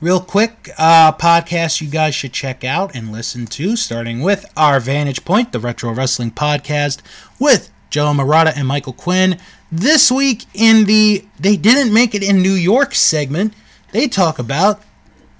Real 0.00 0.20
quick, 0.20 0.70
uh, 0.76 1.12
podcast 1.12 1.80
you 1.80 1.86
guys 1.86 2.16
should 2.16 2.32
check 2.32 2.64
out 2.64 2.92
and 2.92 3.12
listen 3.12 3.46
to, 3.46 3.76
starting 3.76 4.22
with 4.22 4.44
our 4.56 4.80
Vantage 4.80 5.24
Point, 5.24 5.52
the 5.52 5.60
Retro 5.60 5.92
Wrestling 5.92 6.32
Podcast, 6.32 7.00
with 7.38 7.70
Joe 7.90 8.12
Murata 8.12 8.52
and 8.56 8.66
Michael 8.66 8.92
Quinn. 8.92 9.38
This 9.70 10.10
week 10.10 10.44
in 10.52 10.86
the 10.86 11.24
They 11.38 11.56
Didn't 11.56 11.94
Make 11.94 12.12
It 12.12 12.24
in 12.24 12.42
New 12.42 12.54
York 12.54 12.96
segment, 12.96 13.54
they 13.92 14.08
talk 14.08 14.40
about 14.40 14.82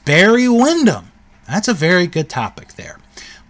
Barry 0.05 0.49
Windham. 0.49 1.11
That's 1.49 1.67
a 1.67 1.75
very 1.75 2.07
good 2.07 2.29
topic 2.29 2.75
there. 2.75 3.01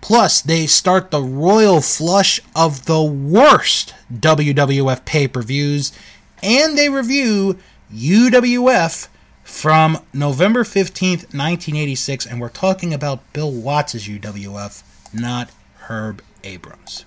Plus, 0.04 0.42
they 0.42 0.66
start 0.66 1.10
the 1.10 1.22
royal 1.22 1.80
flush 1.80 2.38
of 2.54 2.84
the 2.84 3.02
worst 3.02 3.94
WWF 4.12 5.02
pay 5.06 5.26
per 5.26 5.40
views, 5.40 5.94
and 6.42 6.76
they 6.76 6.90
review 6.90 7.58
UWF 7.90 9.08
from 9.44 9.98
November 10.12 10.62
15th, 10.62 11.32
1986, 11.32 12.26
and 12.26 12.38
we're 12.38 12.50
talking 12.50 12.92
about 12.92 13.32
Bill 13.32 13.50
Watts' 13.50 14.06
UWF, 14.06 14.82
not 15.14 15.48
Herb 15.88 16.20
Abrams. 16.42 17.06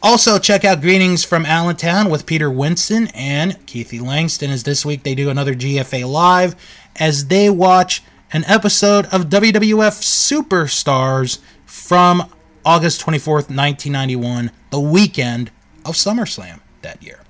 Also, 0.00 0.38
check 0.38 0.64
out 0.64 0.80
Greetings 0.80 1.24
from 1.24 1.44
Allentown 1.44 2.08
with 2.10 2.26
Peter 2.26 2.48
Winston 2.48 3.08
and 3.12 3.54
Keithy 3.66 4.00
Langston, 4.00 4.52
as 4.52 4.62
this 4.62 4.86
week 4.86 5.02
they 5.02 5.16
do 5.16 5.30
another 5.30 5.56
GFA 5.56 6.08
Live 6.08 6.54
as 6.94 7.26
they 7.26 7.50
watch 7.50 8.04
an 8.32 8.44
episode 8.46 9.06
of 9.06 9.30
WWF 9.30 10.00
Superstars 10.00 11.40
from 11.66 12.30
August 12.64 13.00
24th, 13.02 13.50
1991, 13.50 14.50
the 14.70 14.80
weekend 14.80 15.50
of 15.84 15.94
SummerSlam 15.94 16.60
that 16.82 17.02
year. 17.02 17.20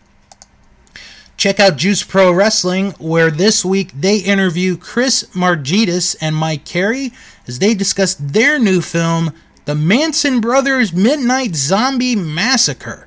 Check 1.36 1.60
out 1.60 1.76
Juice 1.76 2.02
Pro 2.02 2.32
Wrestling, 2.32 2.92
where 2.92 3.30
this 3.30 3.62
week 3.62 3.92
they 3.92 4.18
interview 4.18 4.76
Chris 4.76 5.24
Margitis 5.34 6.16
and 6.20 6.34
Mike 6.34 6.64
Carey 6.64 7.12
as 7.46 7.58
they 7.58 7.74
discuss 7.74 8.14
their 8.14 8.58
new 8.58 8.80
film, 8.80 9.32
the 9.66 9.74
Manson 9.74 10.40
Brothers 10.40 10.94
Midnight 10.94 11.54
Zombie 11.54 12.16
Massacre. 12.16 13.06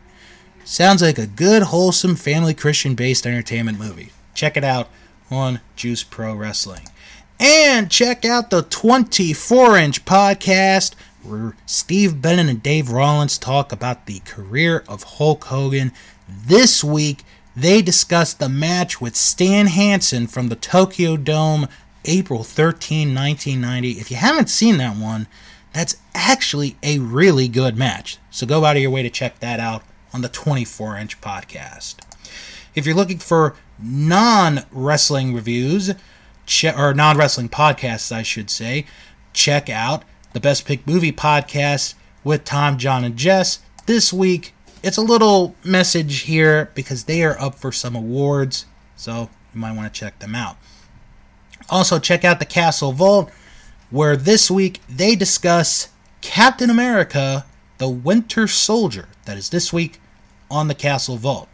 Sounds 0.64 1.02
like 1.02 1.18
a 1.18 1.26
good, 1.26 1.64
wholesome, 1.64 2.16
family 2.16 2.54
Christian 2.54 2.94
based 2.94 3.26
entertainment 3.26 3.80
movie. 3.80 4.12
Check 4.36 4.56
it 4.56 4.64
out 4.64 4.90
on 5.32 5.62
Juice 5.76 6.04
Pro 6.04 6.36
Wrestling. 6.36 6.88
And 7.40 7.90
check 7.90 8.26
out 8.26 8.52
the 8.52 8.62
24 8.62 9.78
inch 9.78 10.06
podcast 10.06 10.94
where 11.24 11.56
Steve 11.66 12.22
Bennett 12.22 12.50
and 12.50 12.64
Dave 12.64 12.90
Rollins 12.90 13.38
talk 13.38 13.72
about 13.72 14.06
the 14.06 14.20
career 14.20 14.84
of 14.88 15.04
Hulk 15.04 15.46
Hogan. 15.46 15.92
This 16.28 16.84
week, 16.84 17.24
they 17.56 17.82
discuss 17.82 18.34
the 18.34 18.50
match 18.50 19.02
with 19.02 19.16
Stan 19.16 19.68
Hansen 19.68 20.28
from 20.28 20.50
the 20.50 20.56
Tokyo 20.56 21.18
Dome 21.18 21.68
April 22.06 22.44
13, 22.44 23.14
1990. 23.14 23.92
If 24.00 24.10
you 24.10 24.18
haven't 24.18 24.50
seen 24.50 24.78
that 24.78 24.96
one, 24.96 25.28
that's 25.74 25.98
actually 26.16 26.78
a 26.82 27.00
really 27.00 27.48
good 27.48 27.78
match. 27.78 28.18
So 28.32 28.48
go 28.48 28.66
out 28.66 28.76
of 28.76 28.82
your 28.82 28.92
way 28.92 29.04
to 29.04 29.10
check 29.10 29.40
that 29.40 29.60
out 29.60 29.84
on 30.14 30.22
the 30.22 30.30
24 30.30 30.98
inch 30.98 31.22
podcast. 31.22 31.98
If 32.76 32.86
you're 32.86 32.96
looking 32.96 33.20
for 33.20 33.56
non 33.82 34.66
wrestling 34.72 35.34
reviews, 35.34 35.94
or 36.76 36.94
non 36.94 37.18
wrestling 37.18 37.50
podcasts, 37.50 38.12
I 38.12 38.24
should 38.24 38.50
say, 38.50 38.86
check 39.34 39.70
out 39.70 40.04
the 40.34 40.40
Best 40.40 40.66
Pick 40.66 40.86
Movie 40.86 41.12
podcast 41.12 41.96
with 42.24 42.46
Tom, 42.46 42.78
John, 42.78 43.04
and 43.04 43.18
Jess. 43.18 43.60
This 43.86 44.14
week, 44.14 44.54
it's 44.84 44.98
a 44.98 45.02
little 45.02 45.56
message 45.64 46.22
here 46.22 46.72
because 46.76 47.06
they 47.06 47.24
are 47.24 47.40
up 47.40 47.56
for 47.56 47.72
some 47.72 47.96
awards, 47.96 48.66
so 48.96 49.30
you 49.54 49.60
might 49.60 49.76
want 49.76 49.92
to 49.94 50.00
check 50.00 50.20
them 50.20 50.36
out. 50.36 50.58
Also, 51.70 52.00
check 52.00 52.24
out 52.24 52.40
the 52.40 52.46
Castle 52.46 52.92
Vault 52.92 53.32
where 53.90 54.16
this 54.16 54.52
week 54.52 54.82
they 54.88 55.16
discuss 55.16 55.90
Captain 56.22 56.70
America, 56.70 57.46
the 57.78 57.90
Winter 57.90 58.48
Soldier. 58.48 59.08
That 59.26 59.38
is 59.38 59.50
this 59.50 59.74
week 59.74 60.00
on 60.50 60.68
the 60.68 60.76
Castle 60.76 61.18
Vault. 61.18 61.50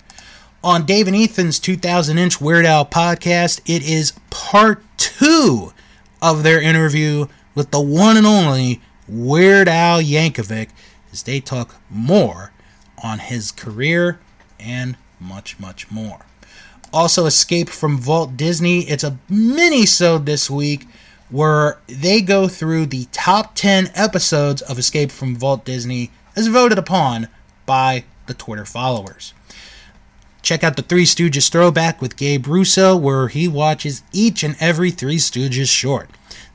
On 0.63 0.85
Dave 0.85 1.07
and 1.07 1.15
Ethan's 1.15 1.59
2000 1.59 2.17
inch 2.17 2.41
Weird 2.41 2.65
Al 2.65 2.85
podcast, 2.85 3.61
it 3.65 3.87
is 3.87 4.13
part 4.29 4.83
two 4.97 5.71
of 6.21 6.43
their 6.43 6.59
interview 6.59 7.27
with 7.55 7.71
the 7.71 7.81
one 7.81 8.17
and 8.17 8.27
only 8.27 8.81
Weird 9.07 9.67
Al 9.67 10.01
Yankovic 10.01 10.69
as 11.11 11.23
they 11.23 11.39
talk 11.39 11.75
more 11.89 12.51
on 13.01 13.19
his 13.19 13.51
career 13.51 14.19
and 14.59 14.97
much, 15.19 15.59
much 15.59 15.89
more. 15.89 16.25
Also, 16.93 17.25
Escape 17.25 17.69
from 17.69 17.97
Vault 17.97 18.37
Disney. 18.37 18.81
It's 18.81 19.03
a 19.03 19.17
mini-sode 19.27 20.25
this 20.25 20.49
week 20.49 20.87
where 21.29 21.79
they 21.87 22.21
go 22.21 22.47
through 22.47 22.85
the 22.85 23.07
top 23.11 23.55
10 23.55 23.91
episodes 23.95 24.61
of 24.61 24.77
Escape 24.77 25.11
from 25.11 25.35
Vault 25.35 25.65
Disney 25.65 26.11
as 26.35 26.47
voted 26.47 26.77
upon 26.77 27.27
by 27.65 28.05
the 28.27 28.33
Twitter 28.33 28.65
followers. 28.65 29.33
Check 30.41 30.63
out 30.63 30.75
the 30.75 30.83
Three 30.83 31.05
Stooges 31.05 31.51
throwback 31.51 32.01
with 32.01 32.17
Gabe 32.17 32.45
Russo, 32.45 32.95
where 32.95 33.29
he 33.29 33.47
watches 33.47 34.03
each 34.13 34.43
and 34.43 34.55
every 34.59 34.91
Three 34.91 35.17
Stooges 35.17 35.69
short. 35.69 36.09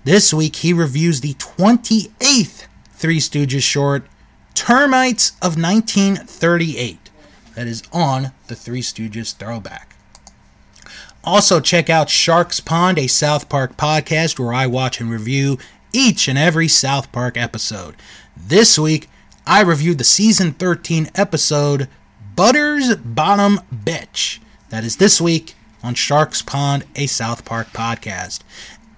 This 0.05 0.33
week, 0.33 0.57
he 0.57 0.73
reviews 0.73 1.21
the 1.21 1.35
28th 1.35 2.67
Three 2.95 3.19
Stooges 3.19 3.63
short, 3.63 4.07
Termites 4.55 5.33
of 5.43 5.61
1938, 5.61 7.11
that 7.55 7.67
is 7.67 7.83
on 7.93 8.33
the 8.47 8.55
Three 8.55 8.81
Stooges 8.81 9.35
throwback. 9.37 9.97
Also, 11.23 11.61
check 11.61 11.91
out 11.91 12.09
Stark's 12.09 12.61
Pond, 12.61 12.99
a 12.99 13.07
South 13.07 13.51
Park 13.51 13.77
podcast 13.77 14.39
where 14.39 14.55
I 14.55 14.67
watch 14.67 15.01
and 15.01 15.11
review 15.11 15.59
each 15.93 16.29
and 16.29 16.39
every 16.39 16.69
South 16.69 17.13
Park 17.13 17.37
episode. 17.37 17.95
This 18.35 18.79
week, 18.79 19.11
I 19.47 19.61
reviewed 19.61 19.99
the 19.99 20.05
season 20.05 20.53
13 20.53 21.11
episode 21.15 21.89
Butter's 22.37 22.97
Bottom 22.97 23.61
Bitch. 23.75 24.39
That 24.71 24.85
is 24.85 24.97
this 24.97 25.21
week 25.21 25.55
on 25.83 25.95
Stark's 25.95 26.41
Pond, 26.41 26.85
a 26.97 27.07
South 27.07 27.45
Park 27.45 27.69
podcast. 27.69 28.41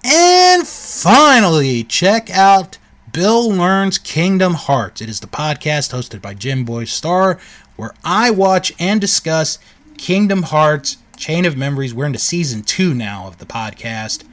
And 0.03 0.67
finally, 0.67 1.83
check 1.83 2.29
out 2.29 2.77
Bill 3.13 3.49
Learns 3.49 3.97
Kingdom 3.97 4.55
Hearts. 4.55 4.99
It 5.01 5.07
is 5.07 5.21
the 5.21 5.27
podcast 5.27 5.93
hosted 5.93 6.21
by 6.21 6.33
Jim 6.33 6.65
Boy 6.65 6.83
Star, 6.83 7.39
where 7.77 7.93
I 8.03 8.29
watch 8.29 8.73
and 8.79 8.99
discuss 8.99 9.59
Kingdom 9.97 10.43
Hearts 10.43 10.97
Chain 11.15 11.45
of 11.45 11.55
Memories. 11.55 11.93
We're 11.93 12.07
into 12.07 12.19
season 12.19 12.63
two 12.63 12.93
now 12.93 13.27
of 13.27 13.37
the 13.37 13.45
podcast, 13.45 14.25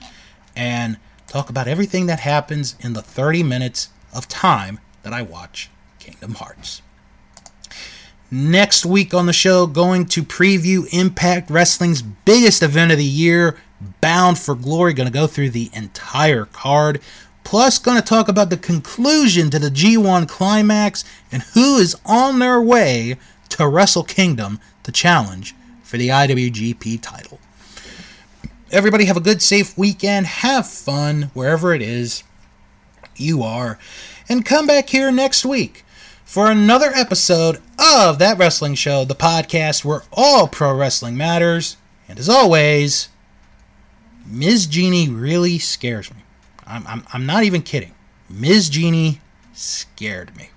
and 0.56 0.96
talk 1.28 1.48
about 1.48 1.68
everything 1.68 2.06
that 2.06 2.20
happens 2.20 2.74
in 2.80 2.94
the 2.94 3.02
30 3.02 3.44
minutes 3.44 3.90
of 4.12 4.26
time 4.26 4.80
that 5.04 5.12
I 5.12 5.22
watch 5.22 5.70
Kingdom 6.00 6.34
Hearts. 6.34 6.82
Next 8.28 8.84
week 8.84 9.14
on 9.14 9.26
the 9.26 9.32
show, 9.32 9.66
going 9.66 10.06
to 10.06 10.22
preview 10.22 10.92
Impact 10.92 11.48
Wrestling's 11.50 12.02
biggest 12.02 12.62
event 12.62 12.90
of 12.90 12.98
the 12.98 13.04
year, 13.04 13.56
Bound 14.00 14.38
for 14.38 14.54
Glory. 14.54 14.92
Going 14.92 15.08
to 15.08 15.12
go 15.12 15.26
through 15.26 15.50
the 15.50 15.70
entire 15.72 16.44
card. 16.46 17.00
Plus, 17.44 17.78
going 17.78 17.96
to 17.96 18.02
talk 18.02 18.28
about 18.28 18.50
the 18.50 18.56
conclusion 18.56 19.50
to 19.50 19.58
the 19.58 19.70
G1 19.70 20.28
climax 20.28 21.04
and 21.32 21.42
who 21.54 21.78
is 21.78 21.96
on 22.04 22.38
their 22.38 22.60
way 22.60 23.16
to 23.50 23.66
Wrestle 23.66 24.04
Kingdom 24.04 24.60
to 24.82 24.92
challenge 24.92 25.54
for 25.82 25.96
the 25.96 26.08
IWGP 26.08 27.00
title. 27.00 27.40
Everybody 28.70 29.06
have 29.06 29.16
a 29.16 29.20
good, 29.20 29.42
safe 29.42 29.76
weekend. 29.76 30.26
Have 30.26 30.68
fun 30.68 31.30
wherever 31.34 31.74
it 31.74 31.82
is 31.82 32.22
you 33.16 33.42
are. 33.42 33.78
And 34.28 34.44
come 34.44 34.66
back 34.66 34.88
here 34.90 35.10
next 35.10 35.44
week 35.44 35.84
for 36.24 36.48
another 36.48 36.92
episode 36.94 37.60
of 37.78 38.20
That 38.20 38.38
Wrestling 38.38 38.76
Show, 38.76 39.04
the 39.04 39.16
podcast 39.16 39.84
where 39.84 40.02
all 40.12 40.46
pro 40.46 40.72
wrestling 40.72 41.16
matters. 41.16 41.76
And 42.08 42.18
as 42.18 42.28
always, 42.28 43.08
Miz 44.30 44.66
Genie 44.66 45.08
really 45.08 45.58
scares 45.58 46.10
me. 46.14 46.22
I'm, 46.66 46.86
I'm, 46.86 47.04
I'm 47.12 47.26
not 47.26 47.42
even 47.42 47.62
kidding. 47.62 47.94
Miz 48.28 48.68
Genie 48.68 49.20
scared 49.52 50.36
me. 50.36 50.50